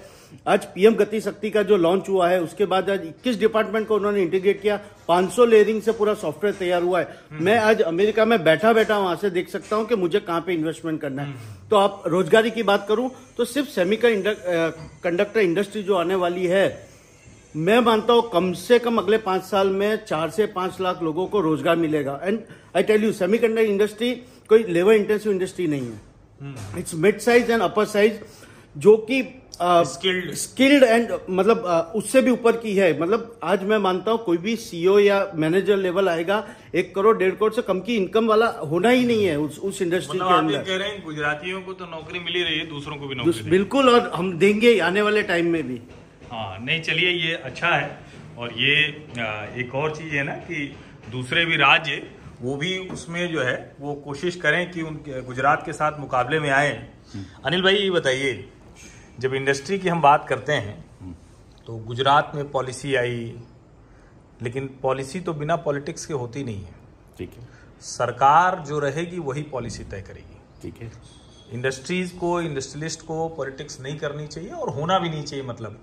आज 0.47 0.65
पीएम 0.75 0.95
गति 0.95 1.21
शक्ति 1.21 1.51
का 1.51 1.63
जो 1.63 1.77
लॉन्च 1.77 2.09
हुआ 2.09 2.29
है 2.29 2.41
उसके 2.43 2.67
बाद 2.67 2.91
आज 2.91 3.07
21 3.07 3.39
डिपार्टमेंट 3.41 3.87
को 3.89 3.95
उन्होंने 3.95 4.23
इंटीग्रेट 4.23 4.61
किया 4.63 4.79
500 5.09 5.47
लेयरिंग 5.47 5.81
से 5.83 5.93
पूरा 5.93 6.15
सॉफ्टवेयर 6.17 6.55
तैयार 6.55 6.83
हुआ 6.83 7.01
है। 7.01 7.39
मैं 7.41 7.59
आज 7.59 7.83
अमेरिका 7.83 8.25
में 8.25 8.43
बैठा 8.45 8.73
बैठा 8.73 8.99
वहाँ 8.99 9.17
से 9.17 9.31
देख 9.31 9.49
सकता 9.51 9.77
हूँ 9.77 9.87
कि 9.87 9.95
मुझे 9.97 10.21
कहाँ 10.21 10.41
पे 10.41 10.53
इन्वेस्टमेंट 10.55 11.01
करना 11.01 11.23
है। 11.23 11.35
तो 11.71 11.77
आप 11.77 12.03
रोजगारी 12.07 12.51
की 12.51 12.63
बात 12.65 12.87
करूँ 12.89 13.11
तो 13.37 13.45
सिर्फ़ 13.45 13.69
सेमी 13.71 13.97
कंडक्टर 13.97 15.41
इंडस्ट्री 15.41 15.83
जो 15.83 15.95
आने 15.97 16.15
वाली 16.17 16.47
है 16.47 16.67
मैं 17.57 17.79
मानता 17.81 18.13
हूँ 18.13 18.31
कम 18.31 18.53
से 18.55 18.79
कम 18.79 18.99
अगले 18.99 19.19
पाँच 19.21 19.43
साल 19.45 19.69
में 19.73 20.05
चार 20.05 20.31
से 20.31 20.47
पाँच 20.55 20.81
लाख 20.81 21.03
लोगों 21.03 21.27
को 21.27 21.41
रोज़गार 21.41 21.77
मिलेगा। 21.77 22.21
And 22.25 22.39
I 22.77 22.83
tell 22.83 23.05
you 23.05 23.13
semi 23.15 23.39
industry 23.39 24.13
कोई 24.49 24.65
लेबर 24.65 24.93
इंटेंसिव 24.95 25.33
इंडस्ट्री 25.33 25.67
नहीं 25.67 25.83
है। 25.83 26.79
It's 26.79 26.95
mid 26.97 27.19
size 27.21 27.53
and 27.53 27.63
upper 27.63 27.85
size 27.87 28.15
जो 28.77 28.97
कि 29.01 29.23
स्किल्ड 29.61 30.33
स्किल्ड 30.35 30.85
एंड 30.85 31.13
मतलब 31.31 31.63
uh, 31.65 31.97
उससे 31.97 32.21
भी 32.23 32.31
ऊपर 32.31 32.57
की 32.57 32.75
है। 32.77 32.89
मतलब 33.01 33.39
आज 33.43 33.63
मैं 33.65 33.79
मानता 33.79 34.11
हूँ 34.11 34.25
कोई 34.25 34.37
भी 34.39 34.57
सीईओ 34.57 34.99
या 34.99 35.21
मैनेजर 35.35 35.77
लेवल 35.77 36.09
आएगा 36.09 36.43
एक 36.75 36.95
करोड़ 36.95 37.17
डेढ़ 37.19 37.35
करोड़ 37.35 37.53
से 37.53 37.63
कम 37.63 37.81
की 37.81 37.97
इनकम 37.97 38.27
वाला 38.27 38.47
होना 38.71 38.89
ही 38.89 39.07
नहीं 39.07 39.25
है 39.25 39.39
उस 39.41 39.59
उस 39.61 39.81
इंडस्ट्री 39.83 40.19
मतलब 40.19 40.29
के 40.29 40.35
अंदर। 40.37 40.63
कह 40.63 40.77
रहे 40.77 40.89
हैं 40.89 41.03
गुजरातियों 41.05 41.61
को 41.63 41.73
तो 41.73 41.87
नौकरी 41.87 42.19
मिली 42.19 42.43
रही 42.43 42.59
है 42.59 42.67
दूसरों 42.67 42.97
को 42.97 43.09
भी 43.09 43.15
नौकरी 43.15 43.51
बिल्कुल 43.51 43.89
और 43.89 44.11
हम 44.15 44.33
देंगे 44.39 44.79
आने 44.81 45.03
वाले 45.03 45.23
टाइम 45.23 45.47
में 45.53 45.63
भी। 45.69 45.81
हाँ 46.33 46.59
नहीं 46.61 46.81
चलिए 46.83 47.11
ये 47.11 47.35
अच्छा 47.35 47.69
है। 47.69 47.89
और 48.39 48.53
ये 48.59 48.75
एक 49.61 49.75
और 49.75 49.95
चीज़ 49.97 50.15
है 50.15 50.25
ना 50.25 50.35
कि 50.49 50.67
दूसरे 51.11 51.45
भी 51.45 51.57
राज्य 51.57 52.03
वो 52.41 52.57
भी 52.57 52.77
उसमें 52.93 53.33
जो 53.33 53.43
है 53.43 53.57
वो 53.81 53.95
कोशिश 54.05 54.37
करें 54.37 54.71
कि 54.71 54.83
उन 54.83 54.99
गुजरात 55.27 55.63
के 55.67 55.73
साथ 55.73 55.99
मुकाबले 56.01 56.41
में 56.41 56.51
आए। 56.51 56.73
हम्म। 57.15 57.25
अनिल 57.45 57.63
भाई 57.63 57.75
ये 57.75 57.91
बताइए 57.91 58.33
जब 59.21 59.35
इंडस्ट्री 59.35 59.79
की 59.79 59.89
हम 59.89 60.01
बात 60.03 60.29
करते 60.29 60.53
हैं 60.53 61.15
तो 61.67 61.77
गुजरात 61.77 62.33
में 62.35 62.51
पॉलिसी 62.51 62.95
आई 62.95 63.41
लेकिन 64.43 64.79
पॉलिसी 64.83 65.21
तो 65.21 65.33
बिना 65.33 65.57
पॉलिटिक्स 65.57 66.07
के 66.07 66.15
होती 66.15 66.45
नहीं 66.45 66.63
है। 66.65 66.75
ठीक 67.19 67.33
है। 67.39 67.49
सरकार 67.81 68.59
जो 68.61 68.79
रहेगी 68.79 69.19
वही 69.19 69.43
पॉलिसी 69.43 69.85
तय 69.85 70.03
करेगी। 70.03 70.41
ठीक 70.63 70.83
है। 70.83 70.93
इंडस्ट्रीज़ 71.53 72.17
को 72.17 72.41
इंडस्ट्रियलिस्ट 72.41 73.03
को 73.03 73.29
पॉलिटिक्स 73.29 73.81
नहीं 73.81 73.99
करनी 73.99 74.27
चाहिए 74.27 74.51
और 74.51 74.69
होना 74.69 74.99
भी 74.99 75.09
नहीं 75.09 75.25
चाहिए 75.25 75.45
मतलब। 75.45 75.81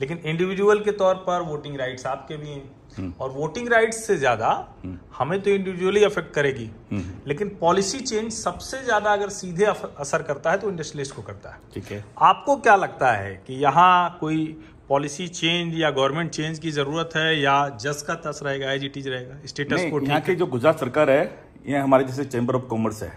लेकिन 0.00 0.18
इंडिविजुअल 0.18 0.80
के 0.80 0.92
तौर 0.92 1.14
पर 1.14 1.42
वोटिंग 1.42 1.76
राइट्स 1.76 2.06
आपके 2.06 2.36
भी 2.36 2.48
हैं। 2.48 2.62
हम्म। 2.62 2.77
और 3.20 3.30
वोटिंग 3.30 3.68
राइट्स 3.68 4.04
से 4.06 4.16
ज़्यादा 4.16 4.48
हम्म। 4.84 4.98
हमें 5.14 5.40
तो 5.42 5.50
इंडिविजुअली 5.50 6.04
अफेक्ट 6.04 6.32
करेगी। 6.34 6.70
हम्म। 6.90 7.28
लेकिन 7.28 7.48
पॉलिसी 7.60 7.98
चेंज 8.00 8.32
सबसे 8.32 8.82
ज़्यादा 8.84 9.12
अगर 9.12 9.28
सीधे 9.30 9.64
असर 9.64 10.22
करता 10.22 10.50
है 10.50 10.58
तो 10.58 10.70
इंडस्ट्रियलिस्ट 10.70 11.14
को 11.14 11.22
करता 11.22 11.50
है। 11.50 11.60
ठीक 11.74 11.92
है। 11.92 12.04
आपको 12.22 12.56
क्या 12.58 12.76
लगता 12.76 13.12
है 13.12 13.34
कि 13.46 13.54
यहाँ 13.56 14.16
कोई 14.20 14.44
पॉलिसी 14.88 15.28
चेंज 15.30 15.74
या 15.80 15.90
गवर्नमेंट 15.90 16.30
चेंज 16.30 16.58
की 16.58 16.70
ज़रूरत 16.70 17.10
है 17.16 17.40
या 17.40 17.56
जस 17.80 18.02
का 18.02 18.14
तस 18.26 18.40
रहेगा 18.42 18.72
एज 18.72 18.84
इट 18.84 18.96
इज़ 18.96 19.08
रहेगा 19.08 19.46
स्टेटस 19.46 19.90
को 19.90 20.00
यहाँ 20.00 20.20
की 20.20 20.34
जो 20.34 20.46
गुजरात 20.48 20.80
सरकार 20.80 21.10
है 21.10 21.24
ये 21.66 21.78
हमारे 21.78 22.04
जैसे 22.04 22.24
चैम्बर 22.26 22.54
ऑफ़ 22.54 22.62
कॉमर्स 22.66 23.02
है। 23.02 23.12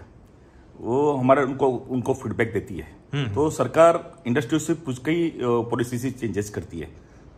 वो 0.80 1.12
हमारे 1.12 1.42
उनको 1.42 1.68
उनको 1.68 2.14
फीडबैक 2.14 2.52
देती 2.52 2.76
है। 2.76 2.86
हम्म। 3.12 3.32
तो 3.34 3.48
सरकार 3.52 4.02
इंडस्ट्री 4.26 4.58
से 4.58 4.74
कुछ 4.76 4.98
कई 5.04 5.30
पॉलिसी 5.42 5.98
से 5.98 6.10
चेंजेस 6.12 6.50
करती 6.50 6.80
है। 6.80 6.88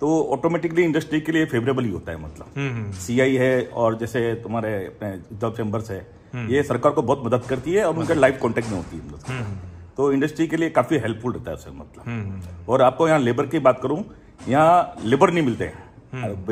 तो 0.04 0.16
ऑटोमेटिकली 0.32 0.82
इंडस्ट्री 0.82 1.20
के 1.20 1.32
लिए 1.32 1.44
फेवरेबल 1.46 1.84
ही 1.84 1.90
होता 1.90 2.12
है 2.12 2.18
मतलब। 2.18 2.46
सीआई 2.94 3.36
हम्म, 3.36 3.42
हम्म। 3.42 3.42
है 3.42 3.66
और 3.74 3.96
जैसे 3.98 4.34
तुम्हारे 4.42 4.72
अपने 4.86 5.38
जॉब 5.40 5.54
चैम्बर्स 5.56 5.90
है 5.90 6.00
ये 6.50 6.62
सरकार 6.62 6.92
को 6.92 7.02
बहुत 7.02 7.22
मदद 7.26 7.46
करती 7.48 7.72
है 7.72 7.84
और 7.84 7.98
उनका 7.98 8.14
लाइव 8.14 8.36
कॉन्टेक्ट 8.42 8.68
में 8.70 8.76
होती 8.76 8.96
है 8.96 9.06
मतलब। 9.06 9.94
तो 9.96 10.10
इंडस्ट्री 10.12 10.46
के 10.46 10.56
लिए 10.56 10.70
काफ़ी 10.70 10.98
हेल्पफुल 10.98 11.32
रहता 11.32 11.50
है 11.50 11.56
उससे 11.56 11.70
मतलब। 11.70 12.68
और 12.68 12.82
आपको 12.82 13.08
यहाँ 13.08 13.18
लेबर 13.20 13.46
की 13.46 13.58
बात 13.58 13.80
करूँ 13.82 14.04
यहाँ 14.48 14.94
लेबर 15.04 15.30
नहीं 15.30 15.44
मिलते 15.44 15.64
हैं। 15.64 16.44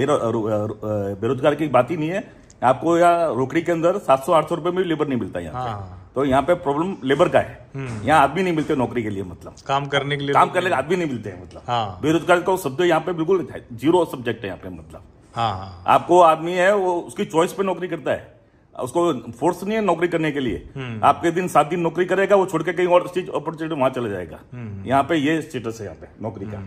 बेरोजगार 1.20 1.54
की 1.54 1.68
बात 1.68 1.90
ही 1.90 1.96
नहीं 1.96 2.10
है। 2.10 2.24
आपको 2.64 2.98
यहाँ 2.98 3.34
रोकड़ी 3.34 3.62
के 3.62 3.72
अंदर 3.72 3.98
सात 3.98 4.24
सौ 4.26 4.32
आठ 4.32 4.48
सौ 4.48 4.54
रुपए 4.54 4.70
में 4.70 4.82
भी 4.82 4.88
लेबर 4.88 5.08
नहीं 5.08 5.20
मिलता 5.20 5.40
यहाँ 5.40 5.64
हाँ। 5.64 6.01
तो 6.16 6.24
यहाँ 6.24 6.42
पे 6.42 6.54
प्रॉब्लम 6.64 6.96
लेबर 7.04 7.28
का 7.28 7.38
है। 7.38 8.04
यहाँ 8.06 8.20
आदमी 8.22 8.42
नहीं 8.42 8.54
मिलते 8.54 8.74
नौकरी 8.76 9.02
के 9.02 9.10
लिए 9.10 9.22
मतलब। 9.22 9.54
काम 9.66 9.86
करने 9.86 10.16
के 10.16 10.24
लिए 10.24 10.34
काम 10.34 10.50
करने 10.50 10.70
के 10.70 10.74
आदमी 10.76 10.96
नहीं 10.96 11.08
मिलते 11.08 11.30
हैं 11.30 11.42
मतलब। 11.42 11.62
हाँ। 11.66 11.98
बेरोजगारी 12.02 12.42
का 12.42 12.56
शब्द 12.64 12.80
यहाँ 12.80 13.00
पे 13.00 13.12
बिल्कुल 13.12 13.46
ज़ीरो 13.72 14.04
सब्जेक्ट 14.04 14.42
है 14.42 14.46
यहाँ 14.46 14.58
पे 14.62 14.68
मतलब। 14.70 15.02
हाँ 15.34 15.50
हाँ। 15.58 15.84
आपको 15.88 16.20
आदमी 16.22 16.52
है 16.52 16.74
वो 16.76 16.94
उसकी 17.00 17.24
चॉइस 17.24 17.52
पे 17.52 17.62
नौकरी 17.62 17.88
करता 17.88 18.12
है। 18.12 18.30
उसको 18.74 19.12
फोर्स 19.32 19.62
नहीं 19.64 19.76
है 19.76 19.84
नौकरी 19.84 20.08
करने 20.08 20.30
के 20.32 20.40
लिए। 20.40 21.00
आपके 21.04 21.30
दिन 21.30 21.48
सात 21.48 21.66
दिन 21.66 21.80
नौकरी 21.80 22.04
करेगा 22.04 22.36
वो 22.36 22.46
छोड़ 22.46 22.62
के 22.62 22.72
कहीं 22.72 22.86
और 22.88 23.08
चीज़ 23.08 23.30
अपॉर्चुनिटी 23.30 23.74
वहाँ 23.74 23.90
चला 23.90 24.08
जाएगा। 24.08 24.38
यहाँ 24.86 25.02
पे 25.08 25.16
ये 25.16 25.40
स्टेटस 25.42 25.78
है 25.80 25.86
यहाँ 25.86 25.96
पे 26.00 26.08
नौकरी 26.22 26.46
का। 26.46 26.60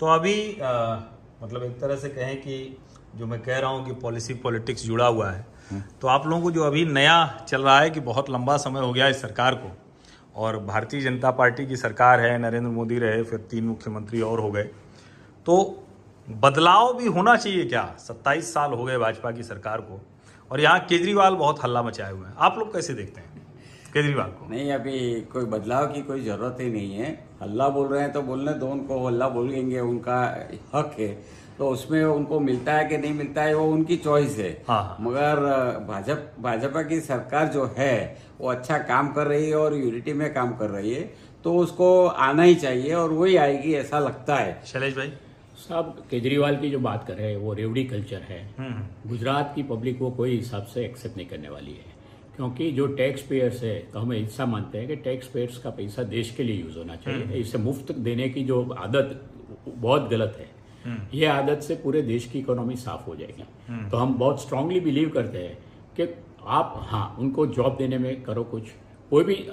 तो 0.00 0.06
अभी 0.14 0.34
अ, 0.52 0.72
मतलब 1.42 1.62
एक 1.62 1.80
तरह 1.80 1.96
से 1.96 2.08
कहें 2.08 2.36
कि 2.36 2.76
जो 3.16 3.26
मैं 3.26 3.40
कह 3.42 3.58
रहा 3.58 3.70
हूँ 3.70 3.84
कि 3.86 3.92
पॉलिसी 4.02 4.34
पॉलिटिक्स 4.44 4.84
जुड़ा 4.86 5.06
हुआ 5.06 5.30
है। 5.30 5.46
तो 6.00 6.08
आप 6.08 6.26
लोगों 6.26 6.42
को 6.42 6.50
जो 6.50 6.64
अभी 6.64 6.84
नया 6.86 7.44
चल 7.48 7.62
रहा 7.62 7.78
है 7.80 7.90
कि 7.90 8.00
बहुत 8.00 8.30
लंबा 8.30 8.56
समय 8.56 8.80
हो 8.80 8.92
गया 8.92 9.08
इस 9.08 9.20
सरकार 9.22 9.54
को, 9.54 9.70
और 10.36 10.58
भारतीय 10.58 11.00
जनता 11.00 11.30
पार्टी 11.30 11.66
की 11.66 11.76
सरकार 11.76 12.20
है, 12.20 12.36
नरेंद्र 12.38 12.70
मोदी 12.70 12.98
रहे, 12.98 13.22
फिर 13.22 13.38
तीन 13.50 13.64
मुख्यमंत्री 13.64 14.20
और 14.22 14.40
हो 14.40 14.50
गए। 14.50 14.62
तो 15.46 15.84
बदलाव 16.28 16.92
भी 16.94 17.06
होना 17.08 17.36
चाहिए 17.36 17.64
क्या? 17.64 17.84
सत्ताईस 17.98 18.52
साल 18.54 18.72
हो 18.72 18.84
गए 18.84 18.98
भाजपा 18.98 19.30
की 19.30 19.42
सरकार 19.42 19.80
को, 19.80 20.00
और 20.50 20.60
यहाँ 20.60 20.80
केजरीवाल 20.80 21.34
बहुत 21.34 21.62
हल्ला 21.64 21.82
मचाए 21.82 22.12
हुए 22.12 22.26
हैं। 22.26 22.34
आप 22.38 22.58
लोग 22.58 22.72
कैसे 22.72 22.94
देखते 22.94 23.20
हैं 23.20 23.32
केजरीवाल 23.94 24.30
को? 24.30 24.48
नहीं, 24.50 24.72
अभी 24.72 25.20
कोई 25.32 25.44
बदलाव 25.46 25.86
की 25.86 26.02
कोई 26.02 26.24
ज़रूरत 26.24 26.56
ही 26.60 26.70
नहीं 26.70 26.94
है। 26.94 27.12
हल्ला 27.42 27.68
बोल 27.68 27.86
रहे 27.88 28.00
हैं 28.02 28.12
तो 28.12 28.22
बोलने 28.22 28.52
दो 28.54 28.66
उनको 28.66 29.06
हल्ला 29.06 29.28
बोलेंगे, 29.28 29.80
उनका 29.80 30.20
हक 30.74 30.96
है। 30.98 31.08
तो 31.58 31.68
उसमें 31.68 32.02
उनको 32.04 32.38
मिलता 32.40 32.72
है 32.72 32.84
कि 32.84 32.96
नहीं 32.98 33.12
मिलता 33.14 33.42
है 33.42 33.54
वो 33.54 33.64
उनकी 33.72 33.96
चॉइस 33.96 34.38
है। 34.38 34.50
हाँ, 34.68 34.82
हाँ। 34.84 34.96
मगर 35.00 35.36
भाजपा 35.88 36.42
भाजपा 36.42 36.82
की 36.82 37.00
सरकार 37.00 37.46
जो 37.48 37.70
है 37.78 38.16
वो 38.40 38.48
अच्छा 38.50 38.78
काम 38.84 39.12
कर 39.12 39.26
रही 39.26 39.48
है 39.48 39.56
और 39.56 39.74
यूनिटी 39.74 40.12
में 40.12 40.32
काम 40.34 40.56
कर 40.56 40.70
रही 40.70 40.94
है 40.94 41.02
तो 41.44 41.56
उसको 41.58 42.06
आना 42.06 42.42
ही 42.42 42.54
चाहिए 42.54 42.92
और 42.94 43.12
वही 43.12 43.36
आएगी 43.36 43.72
ऐसा 43.74 43.98
लगता 43.98 44.36
है। 44.36 44.60
शैलेश 44.66 44.96
भाई? 44.96 45.12
साहब 45.58 45.96
केजरीवाल 46.10 46.56
की 46.56 46.70
जो 46.70 46.78
बात 46.80 47.06
कर 47.06 47.14
रहे 47.14 47.30
हैं 47.30 47.36
वो 47.36 47.52
रेवड़ी 47.52 47.84
कल्चर 47.84 48.22
है। 48.28 48.40
गुजरात 49.06 49.52
की 49.56 49.62
पब्लिक 49.62 50.00
वो 50.02 50.10
कोई 50.10 50.36
हिसाब 50.36 50.64
से 50.64 50.84
एक्सेप्ट 50.84 51.16
नहीं 51.16 51.26
करने 51.26 51.48
वाली 51.48 51.72
है। 51.72 51.92
क्योंकि 52.36 52.70
जो 52.72 52.86
टैक्स 52.96 53.22
पेयर्स 53.22 53.62
है 53.62 53.78
तो 53.92 53.98
हम 53.98 54.12
ऐसा 54.12 54.46
मानते 54.46 54.78
हैं 54.78 54.86
कि 54.88 54.96
टैक्स 54.96 55.26
पेयर्स 55.26 55.58
का 55.58 55.70
पैसा 55.70 56.02
देश 56.02 56.30
के 56.30 56.42
लिए 56.42 56.62
यूज़ 56.62 56.78
होना 56.78 56.96
चाहिए। 56.96 57.40
इसे 57.40 57.58
मुफ़्त 57.58 57.92
देने 58.00 58.28
की 58.28 58.44
जो 58.44 58.62
आदत 58.78 59.20
बहुत 59.68 60.08
गलत 60.10 60.36
है। 60.40 60.48
ये 61.14 61.26
आदत 61.26 61.62
से 61.62 61.74
पूरे 61.74 62.02
देश 62.02 62.26
की 62.26 62.38
इकोनॉमी 62.38 62.76
साफ़ 62.76 63.04
हो 63.06 63.16
जाएगी। 63.16 63.90
तो 63.90 63.96
हम 63.96 64.14
बहुत 64.14 64.42
स्ट्रांगली 64.42 64.80
बिलीव 64.80 65.08
करते 65.08 65.38
हैं 65.38 65.58
कि 65.96 66.14
आप 66.46 66.74
हाँ 66.76 67.16
उनको 67.18 67.46
जॉब 67.46 67.76
देने 67.76 67.98
में 67.98 68.22
करो 68.22 68.44
कुछ। 68.44 68.62
कोई 69.10 69.24
भी, 69.24 69.46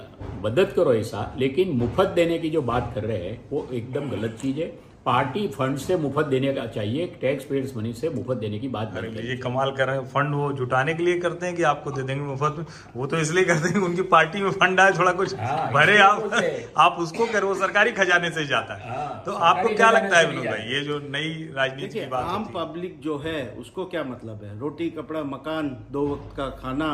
मदद 0.44 0.72
करो 0.72 0.94
ऐसा, 0.94 1.34
लेकिन 1.38 1.70
मुफ़्त 1.70 2.08
देने 2.08 2.38
की 2.38 2.50
जो 2.50 2.62
बात 2.62 2.92
कर 2.94 3.04
रहे 3.04 3.18
हैं, 3.18 3.40
वो 3.50 3.66
एकदम 3.72 4.10
गलत 4.10 4.38
चीज़ 4.42 4.60
है। 4.60 4.91
पार्टी 5.06 5.46
फंड 5.48 5.78
से 5.78 5.96
मुफ़्त 5.96 6.26
देने 6.26 6.52
का 6.54 6.64
चाहिए 6.66 7.06
टैक्स 7.20 7.44
पेयर्स 7.44 7.76
मनी 7.76 7.92
से 7.92 8.08
मुफ़्त 8.10 8.38
देने 8.38 8.58
की 8.58 8.68
बात 8.68 8.92
नहीं 8.94 9.24
ये 9.28 9.36
कमाल 9.36 9.70
कर 9.72 9.86
रहे 9.86 9.96
हैं। 9.96 10.04
फंड 10.08 10.34
वो 10.34 10.52
जुटाने 10.52 10.94
के 10.94 11.02
लिए 11.02 11.18
करते 11.20 11.46
हैं 11.46 11.54
कि 11.56 11.62
आपको 11.62 11.90
दे 11.90 12.02
देंगे 12.02 12.22
मुफ़्त। 12.22 12.58
में 12.58 12.66
वो 12.96 13.06
तो 13.06 13.18
इसलिए 13.18 13.44
करते 13.44 13.68
हैं 13.68 13.72
कि 13.72 13.80
उनकी 13.80 14.02
पार्टी 14.08 14.42
में 14.42 14.50
फंड 14.52 14.80
आए 14.80 14.92
थोड़ा 14.92 15.12
कुछ 15.12 15.34
हाँ, 15.36 15.72
भरे 15.72 15.98
आप 15.98 16.30
आप 16.78 16.96
उसको 17.00 17.26
कर 17.26 17.44
वो 17.44 17.54
सरकारी 17.54 17.92
खजाने 17.92 18.30
से 18.30 18.44
जाता 18.46 18.74
है। 18.74 18.90
हाँ, 18.90 19.22
तो 19.26 19.32
आपको 19.32 19.74
क्या 19.74 19.90
लगता 19.90 20.18
है 20.18 20.26
विनोद 20.26 20.46
भाई? 20.46 20.66
ये 20.68 20.80
जो 20.80 20.98
नई 21.08 21.32
राजनीति 21.54 21.98
की 22.00 22.06
बात 22.06 22.26
आम 22.26 22.44
पब्लिक 22.54 22.98
जो 23.00 23.18
है 23.18 23.46
उसको 23.58 23.84
क्या 23.86 24.04
मतलब 24.04 24.44
है? 24.44 24.58
रोटी 24.58 24.90
कपड़ा 24.92 25.22
मकान 25.26 25.76
दो 25.90 26.06
वक्त 26.06 26.36
का 26.36 26.48
खाना 26.60 26.92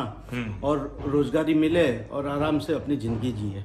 और 0.63 0.97
रोजगारी 1.07 1.53
मिले 1.55 1.87
और 2.01 2.27
आराम 2.29 2.59
से 2.59 2.73
अपनी 2.73 2.97
ज़िंदगी 2.97 3.31
जिए। 3.33 3.63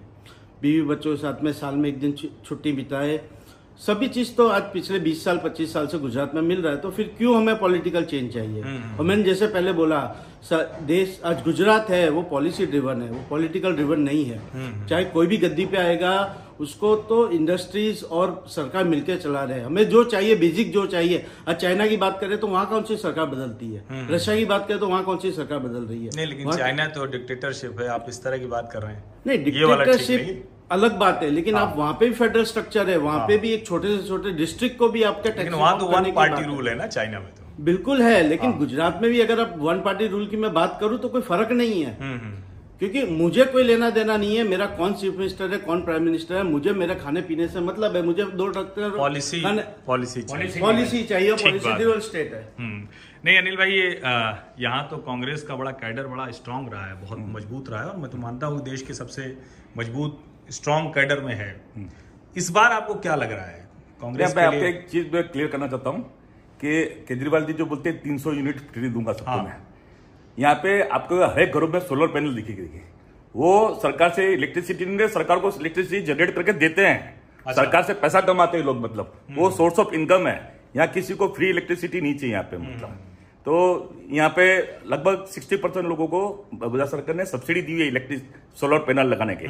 बीवी 0.62 0.83
बच्चों 0.85 1.11
के 1.11 1.22
साथ 1.22 1.42
में 1.42 1.52
साल 1.52 1.74
में 1.74 1.88
एक 1.88 1.98
दिन 2.00 2.12
छुट्टी 2.44 2.72
बिताए 2.72 3.16
सभी 3.81 4.07
चीज़ 4.09 4.33
तो 4.35 4.47
आज 4.49 4.63
पिछले 4.73 4.99
20 5.01 5.23
साल 5.25 5.39
25 5.39 5.73
साल 5.73 5.87
से 5.87 5.99
गुजरात 5.99 6.35
में 6.35 6.41
मिल 6.43 6.61
रहा 6.63 6.73
है 6.73 6.81
तो 6.81 6.91
फिर 6.91 7.15
क्यों 7.19 7.37
हमें 7.37 7.59
पॉलिटिकल 7.59 8.05
चेंज 8.05 8.33
चाहिए? 8.35 8.63
और 8.99 9.05
मैंने 9.05 9.23
जैसे 9.23 9.47
पहले 9.47 9.73
बोला 9.73 10.01
देश 10.83 11.21
आज 11.25 11.43
गुजरात 11.45 11.91
है 11.91 12.09
वो 12.11 12.23
पॉलिसी 12.23 12.67
ड्रिवन 12.67 13.03
है 13.03 13.11
वो 13.11 13.25
पॉलिटिकल 13.31 13.73
ड्रिवन 13.73 14.01
नहीं 14.01 14.25
है। 14.25 14.87
चाहे 14.87 15.05
कोई 15.07 15.27
भी 15.27 15.37
गद्दी 15.37 15.67
पे 15.67 15.77
आएगा 15.77 16.15
उसको 16.61 16.95
तो 17.09 17.29
इंडस्ट्रीज़ 17.33 18.05
और 18.07 18.45
सरकार 18.49 18.85
मिलकर 18.85 19.17
चला 19.19 19.43
रहे 19.45 19.59
हैं। 19.59 19.67
हमें 19.67 19.89
जो 19.91 20.05
चाहिए 20.07 20.37
बेसिक 20.37 20.73
जो 20.73 20.87
चाहिए 20.87 21.25
आज 21.49 21.57
चाइना 21.57 21.87
की 21.87 21.97
बात 21.97 22.21
करें 22.21 22.39
तो 22.39 22.47
वहाँ 22.47 22.67
कौन 22.69 22.83
सी 22.85 22.97
सरकार 22.97 23.27
बदलती 23.27 23.73
है? 23.73 23.85
रशिया 24.11 24.37
की 24.37 24.45
बात 24.47 24.69
करें 24.69 24.79
तो 24.81 24.89
वहाँ 24.89 25.05
कौन 25.05 25.19
सी 25.19 25.33
सरकार 25.33 25.59
बदल 25.59 25.85
रही 25.85 26.05
है? 26.05 26.11
नहीं 26.17 26.27
लेकिन 26.27 26.53
चाइना 26.53 26.87
तो 26.89 27.07
डिक्टेटरशिप 27.09 27.81
है 27.81 27.89
आप 27.91 28.07
इस 28.09 28.23
तरह 28.25 28.39
की 28.39 28.47
बात 28.49 28.71
कर 28.73 28.83
रहे 28.83 28.95
हैं। 28.95 29.05
नहीं। 29.27 29.45
डिक्टेटरशिप 29.45 30.49
अलग 30.70 30.96
बात 30.98 31.22
है 31.22 31.31
लेकिन 31.31 31.55
आप 31.55 31.74
वहाँ 31.77 31.92
पे 32.00 32.09
भी 32.09 32.14
फेडरल 32.14 32.44
स्ट्रक्चर 32.44 32.90
है 32.90 32.96
वहाँ 32.98 33.27
पे 33.29 33.37
भी 33.38 33.50
एक 33.53 33.66
छोटे 33.66 33.96
से 33.96 34.07
छोटे 34.09 34.31
डिस्ट्रिक्ट 34.37 34.79
को 34.79 34.88
भी 34.88 35.03
आपका 35.03 35.29
लेकिन 35.31 35.42
टैक्स 35.44 35.57
वहाँ 35.57 35.79
तो 35.79 35.87
वन 35.87 36.11
पार्टी 36.12 36.44
रूल 36.44 36.68
है। 36.68 36.74
ना 36.74 36.87
चाइना 36.87 37.20
में 37.20 37.29
तो। 37.29 37.64
बिल्कुल 37.64 38.03
है 38.03 38.22
लेकिन 38.29 38.53
गुजरात 38.59 38.98
में 39.03 39.11
भी 39.11 39.20
अगर 39.20 39.40
आप 39.40 39.55
वन 39.59 39.81
पार्टी 39.81 40.07
रूल 40.07 40.27
की 40.27 40.37
मैं 40.37 40.53
बात 40.55 40.77
करूँ 40.81 40.98
तो 40.98 41.09
कोई 41.09 41.22
फ़र्क 41.22 41.53
नहीं 41.53 41.83
है। 41.83 41.96
हम्म 42.00 42.18
हम्म। 42.18 42.42
क्योंकि 42.79 43.03
मुझे 43.16 43.44
कोई 43.44 43.62
लेना 43.62 43.88
देना 43.90 44.16
नहीं 44.16 44.37
है 44.37 44.44
मेरा 44.44 44.66
कौन 44.79 44.94
चीफ 44.94 45.16
मिनिस्टर 45.18 45.50
है 45.50 45.59
कौन 45.59 45.83
प्राइम 45.83 46.03
मिनिस्टर 46.03 46.37
है 46.37 46.42
मुझे 46.42 46.72
मेरे 46.74 46.94
खाने 46.94 47.20
पीने 47.22 47.46
से 47.48 47.61
मतलब 47.61 47.96
है 47.96 48.03
मुझे 48.03 48.24
दो 48.35 48.46
डॉक्टर 48.48 48.96
पॉलिसी 48.96 49.42
पॉलिसी 49.87 50.22
चाहिए। 50.22 50.61
पॉलिसी 50.61 51.03
चाहिए 51.05 51.35
पॉलिसी 51.44 52.00
स्टेट 52.09 52.35
है। 52.35 52.42
हम्म। 52.59 52.87
नहीं 53.24 53.38
अनिल 53.38 53.57
भाई 53.57 53.70
ये 53.70 53.88
यहाँ 54.64 54.87
तो 54.90 54.96
कांग्रेस 55.07 55.42
का 55.42 55.57
बड़ा 55.57 55.70
कैडर 55.83 56.07
बड़ा 56.07 56.31
स्ट्रांग 56.33 56.68
रहा 56.72 56.87
है 56.87 57.00
बहुत 57.03 57.18
मज़बूत 57.37 57.70
रहा 57.70 57.83
है 57.83 57.88
और 57.88 57.96
मैं 57.96 58.11
तो 58.11 58.18
मानता 58.18 58.46
हूँ 58.46 58.62
देश 58.64 58.83
के 58.83 58.94
सबसे 58.94 59.37
मज़बूत 59.79 60.22
स्ट्रांग 60.50 60.88
कैडर 60.88 61.20
में 61.20 61.35
है। 61.35 61.54
इस 62.37 62.50
बार 62.50 62.72
आपको 62.72 62.94
क्या 62.94 63.14
लग 63.14 63.33
रहा 63.33 63.44
है? 63.44 63.68
कांग्रेस 64.00 64.37
मैं 64.37 64.44
आपको 64.44 64.64
एक 64.66 64.87
चीज़ 64.90 65.07
मैं 65.12 65.22
क्लियर 65.28 65.48
करना 65.48 65.66
चाहता 65.66 65.90
हूँ 65.90 66.02
कि 66.61 66.85
केजरीवाल 67.09 67.44
जी 67.44 67.52
जो 67.52 67.66
बोलते 67.66 67.90
हैं 67.90 68.00
तीन 68.02 68.18
सौ 68.18 68.33
यूनिट 68.33 68.61
फ्री 68.72 68.88
दूँगा 68.88 69.12
सबको 69.12 69.30
हाँ। 69.30 69.42
मैं। 69.44 69.57
यहाँ 70.38 70.54
पे 70.54 70.80
आपको 70.88 71.24
हर 71.24 71.40
एक 71.40 71.54
घरों 71.54 71.68
में 71.68 71.78
सोलर 71.80 72.07
पैनल 72.07 72.35
दिखेगी 72.35 72.62
देखिए। 72.62 72.83
वो 73.35 73.80
सरकार 73.83 74.11
से 74.11 74.33
इलेक्ट्रिसिटी 74.33 74.87
नहीं 74.87 75.09
सरकार 75.09 75.38
को 75.38 75.50
इलेक्ट्रिसिटी 75.50 76.07
जनरेट 76.07 76.35
करके 76.35 76.52
देते 76.52 76.87
हैं। 76.87 76.98
अच्छा। 77.46 77.62
सरकार 77.62 77.83
से 77.83 77.94
पैसा 77.94 78.20
कमाते 78.20 78.59
हैं 78.59 78.64
लोग 78.64 78.80
मतलब। 78.80 79.12
वो 79.30 79.50
सोर्स 79.50 79.78
ऑफ़ 79.78 79.94
इनकम 79.94 80.26
है। 80.26 80.37
यहाँ 80.76 80.88
किसी 80.88 81.14
को 81.14 81.28
फ्री 81.28 81.48
इलेक्ट्रिसिटी 81.50 82.00
नहीं 82.00 82.14
चाहिए 82.14 82.33
यहाँ 82.33 82.44
पे 82.44 82.57
मतलब। 82.59 82.98
तो 83.46 83.54
यहाँ 84.11 84.28
पे 84.28 84.44
लगभग 84.87 85.24
60 85.30 85.57
परसेंट 85.62 85.87
लोगों 85.87 86.07
को 86.07 86.20
गुजरात 86.54 86.88
सरकार 86.88 87.16
ने 87.16 87.24
सब्सिडी 87.26 87.62
दी 87.62 87.80
है 87.80 87.87
इलेक्ट्रिक 87.88 88.22
सोलर 88.57 88.78
पैनल 88.80 89.07
लगाने 89.07 89.35
के। 89.35 89.48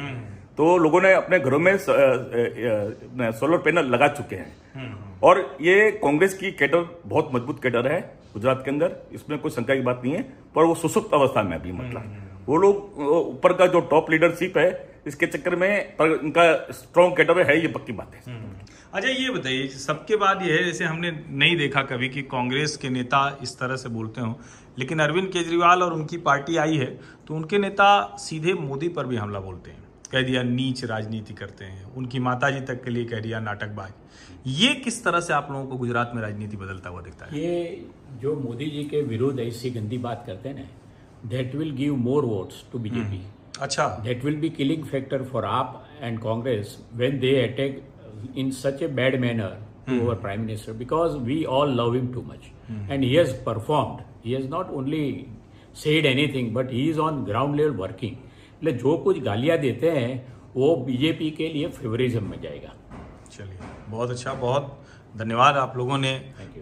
तो 0.57 0.77
लोगों 0.77 1.01
ने 1.01 1.13
अपने 1.13 1.39
घरों 1.39 1.59
में 1.59 1.77
सोलर 1.77 3.57
पैनल 3.57 3.85
लगा 3.85 4.07
चुके 4.09 4.35
हैं। 4.35 5.19
और 5.23 5.39
ये 5.61 5.91
कांग्रेस 6.03 6.33
की 6.33 6.51
कैडर 6.53 6.85
बहुत 7.05 7.29
मज़बूत 7.33 7.61
कैडर 7.63 7.87
है 7.87 7.99
गुजरात 8.33 8.61
के 8.65 8.71
अंदर। 8.71 8.95
इसमें 9.13 9.37
कोई 9.39 9.51
शंका 9.51 9.75
की 9.75 9.81
बात 9.81 10.01
नहीं 10.03 10.13
है 10.13 10.21
पर 10.55 10.63
वो 10.63 10.75
सुसुप्त 10.75 11.13
अवस्था 11.13 11.43
में 11.43 11.55
अभी 11.57 11.71
मतलब। 11.73 12.03
वो 12.47 12.57
लोग 12.57 12.99
ऊपर 13.09 13.53
का 13.53 13.67
जो 13.67 13.79
टॉप 13.91 14.11
लीडरशिप 14.11 14.57
है 14.57 14.69
इसके 15.07 15.25
चक्कर 15.27 15.55
में 15.55 15.95
पर 15.97 16.19
इनका 16.23 16.43
स्ट्रॉन्ग 16.73 17.15
कैडर 17.17 17.45
है 17.47 17.61
ये 17.61 17.67
पक्की 17.69 17.93
बात 17.93 18.15
है। 18.17 18.21
अच्छा 18.95 19.09
ये 19.09 19.29
बताइए 19.29 19.67
सबके 19.67 20.15
बाद 20.15 20.41
ये 20.41 20.51
है 20.53 20.63
जैसे 20.63 20.85
हमने 20.85 21.09
नहीं 21.11 21.55
देखा 21.57 21.81
कभी 21.83 22.09
कि 22.09 22.21
कांग्रेस 22.23 22.75
के 22.77 22.89
नेता 22.89 23.19
इस 23.43 23.57
तरह 23.59 23.75
से 23.75 23.89
बोलते 23.89 24.21
हो 24.21 24.39
लेकिन 24.79 24.99
अरविंद 24.99 25.27
केजरीवाल 25.31 25.81
और 25.83 25.93
उनकी 25.93 26.17
पार्टी 26.17 26.55
आई 26.57 26.77
है 26.77 26.85
तो 27.27 27.35
उनके 27.35 27.57
नेता 27.57 27.87
सीधे 28.19 28.53
मोदी 28.59 28.89
पर 28.89 29.07
भी 29.07 29.15
हमला 29.15 29.39
बोलते 29.39 29.71
हैं। 29.71 29.83
कह 30.11 30.21
दिया 30.21 30.43
नीच 30.43 30.83
राजनीति 30.85 31.33
करते 31.33 31.65
हैं। 31.65 31.93
उनकी 31.93 32.19
माताजी 32.19 32.59
तक 32.65 32.83
के 32.83 32.91
लिए 32.91 33.05
कह 33.05 33.19
दिया 33.19 33.39
नाटकबाज। 33.39 33.91
ये 34.47 34.73
किस 34.75 35.03
तरह 35.03 35.19
से 35.19 35.33
आप 35.33 35.47
लोगों 35.51 35.65
को 35.65 35.77
गुजरात 35.77 36.11
में 36.15 36.21
राजनीति 36.21 36.57
बदलता 36.57 36.89
हुआ 36.89 37.01
दिखता 37.01 37.25
है? 37.25 37.39
ये 37.39 37.85
जो 38.21 38.35
मोदी 38.39 38.65
जी 38.65 38.83
के 38.83 39.01
विरोध 39.01 39.39
ऐसी 39.39 39.69
गंदी 39.69 39.97
बात 39.97 40.23
करते 40.27 40.49
हैं 40.49 40.55
ना 40.55 41.27
that 41.29 41.55
will 41.55 41.71
give 41.75 41.95
more 41.95 42.25
votes 42.25 42.63
to 42.71 42.79
BJP 42.79 43.21
अच्छा। 43.61 43.83
That 44.05 44.23
will 44.25 44.35
be 44.35 44.49
killing 44.51 44.85
factor 44.85 45.23
for 45.23 45.45
आप 45.45 45.83
and 46.01 46.19
Congress 46.19 46.77
when 47.01 47.19
they 47.19 47.33
attack 47.43 47.83
in 48.34 48.52
such 48.52 48.82
a 48.82 48.88
bad 48.88 49.20
manner 49.20 49.50
to 49.88 50.08
our 50.08 50.16
prime 50.16 50.46
minister 50.46 50.72
because 50.74 51.16
we 51.28 51.44
all 51.46 51.70
love 51.82 51.94
him 51.94 52.12
too 52.12 52.22
much 52.22 52.50
and 52.88 53.04
he 53.04 53.14
has 53.14 53.32
performed 53.48 54.02
he 54.22 54.32
has 54.32 54.48
not 54.48 54.70
only 54.70 55.04
said 55.74 56.06
anything 56.06 56.52
but 56.52 56.70
he 56.70 56.90
is 56.90 56.98
on 56.98 57.24
ground 57.30 57.56
level 57.60 57.78
working 57.84 58.18
એટલે 58.62 58.72
जो 58.80 58.96
कुछ 59.04 59.18
गालियां 59.24 59.56
देते 59.58 59.90
हैं 59.90 60.10
वो 60.54 60.74
BJP 60.86 61.30
के 61.36 61.48
लिए 61.52 61.68
favouritism 61.76 62.24
में 62.30 62.40
जाएगा 62.40 62.72
चलिए 63.36 63.58
बहुत 63.88 64.10
अच्छा 64.10 64.32
बहुत 64.42 64.76
धन्यवाद 65.16 65.56
आप 65.56 65.76
लोगों 65.76 65.98
ने 65.98 66.12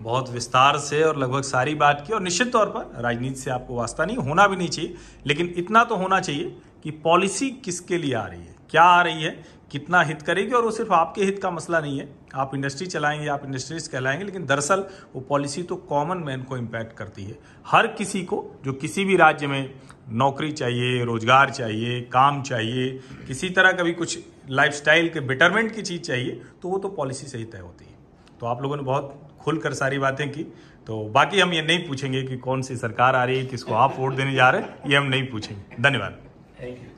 बहुत 0.02 0.30
विस्तार 0.30 0.78
से 0.78 1.02
और 1.04 1.16
लगभग 1.18 1.42
सारी 1.48 1.74
बात 1.82 2.04
की 2.06 2.12
और 2.12 2.22
निश्चित 2.22 2.52
तौर 2.52 2.66
पर 2.76 3.02
राजनीति 3.02 3.40
से 3.40 3.50
आपको 3.50 3.74
वास्ता 3.76 4.04
नहीं 4.04 4.16
होना 4.28 4.46
भी 4.48 4.56
नहीं 4.56 4.68
चाहिए 4.68 4.94
लेकिन 5.26 5.52
इतना 5.64 5.84
तो 5.90 5.96
होना 6.02 6.20
चाहिए 6.20 6.54
कि 6.82 6.90
पॉलिसी 7.04 7.50
किसके 7.64 7.98
लिए 7.98 8.14
आ 8.14 8.26
रही 8.26 8.40
है 8.40 8.54
क्या 8.73 8.83
आ 8.83 9.01
रही 9.01 9.23
है, 9.23 9.31
कितना 9.71 10.01
हित 10.01 10.21
करेगी 10.21 10.51
और 10.51 10.63
वो 10.63 10.71
सिर्फ़ 10.71 10.91
आपके 10.93 11.23
हित 11.23 11.41
का 11.41 11.49
मसला 11.51 11.79
नहीं 11.79 11.99
है। 11.99 12.07
आप 12.35 12.51
इंडस्ट्री 12.55 12.85
चलाएँगे, 12.87 13.27
आप 13.27 13.41
इंडस्ट्रीज़ 13.45 13.89
कहलाएँगे, 13.89 14.25
लेकिन 14.25 14.45
दरअसल 14.45 14.83
वो 15.15 15.21
पॉलिसी 15.21 15.63
तो 15.63 15.75
कॉमन 15.75 16.17
मैन 16.17 16.43
को 16.43 16.57
इम्पैक्ट 16.57 16.95
करती 16.97 17.23
है। 17.23 17.37
हर 17.67 17.87
किसी 17.87 18.21
को, 18.23 18.43
जो 18.65 18.73
किसी 18.73 19.05
भी 19.05 19.17
राज्य 19.17 19.47
में 19.47 19.73
नौकरी 20.11 20.51
चाहिए, 20.51 21.03
रोज़गार 21.03 21.49
चाहिए, 21.49 22.01
काम 22.13 22.41
चाहिए, 22.41 22.89
किसी 23.27 23.49
तरह 23.49 23.71
का 23.71 23.83
भी 23.83 23.93
कुछ 23.93 24.19
लाइफस्टाइल 24.49 25.09
के 25.09 25.19
बेटरमेंट 25.19 25.73
की 25.75 25.81
चीज़ 25.81 26.01
चाहिए 26.01 26.41
तो 26.61 26.69
वो 26.69 26.77
तो 26.77 26.89
पॉलिसी 26.89 27.27
से 27.27 27.37
ही 27.37 27.45
तय 27.45 27.57
होती 27.57 27.85
है। 27.85 27.95
तो 28.39 28.45
आप 28.45 28.61
लोगों 28.61 28.77
ने 28.77 28.83
बहुत 28.83 29.19
खुलकर 29.39 29.73
सारी 29.73 29.99
बातें 29.99 30.29
की। 30.31 30.43
तो 30.87 31.03
बाकी 31.09 31.39
हम 31.39 31.53
ये 31.53 31.61
नहीं 31.61 31.87
पूछेंगे 31.87 32.23
कि 32.23 32.37
कौन 32.37 32.61
सी 32.61 32.75
सरकार 32.77 33.15
आ 33.15 33.23
रही 33.23 33.37
है, 33.37 33.45
किसको 33.45 33.73
आप 33.75 33.95
वोट 33.99 34.15
देने 34.15 34.33
जा 34.33 34.49
रहे 34.49 34.61
हैं, 34.61 34.89
ये 34.89 34.97
हम 34.97 35.05
नहीं 35.05 35.27
पूछेंगे। 35.27 35.81
धन्यवाद। 35.81 36.19
Thank 36.61 36.77
you 36.77 36.89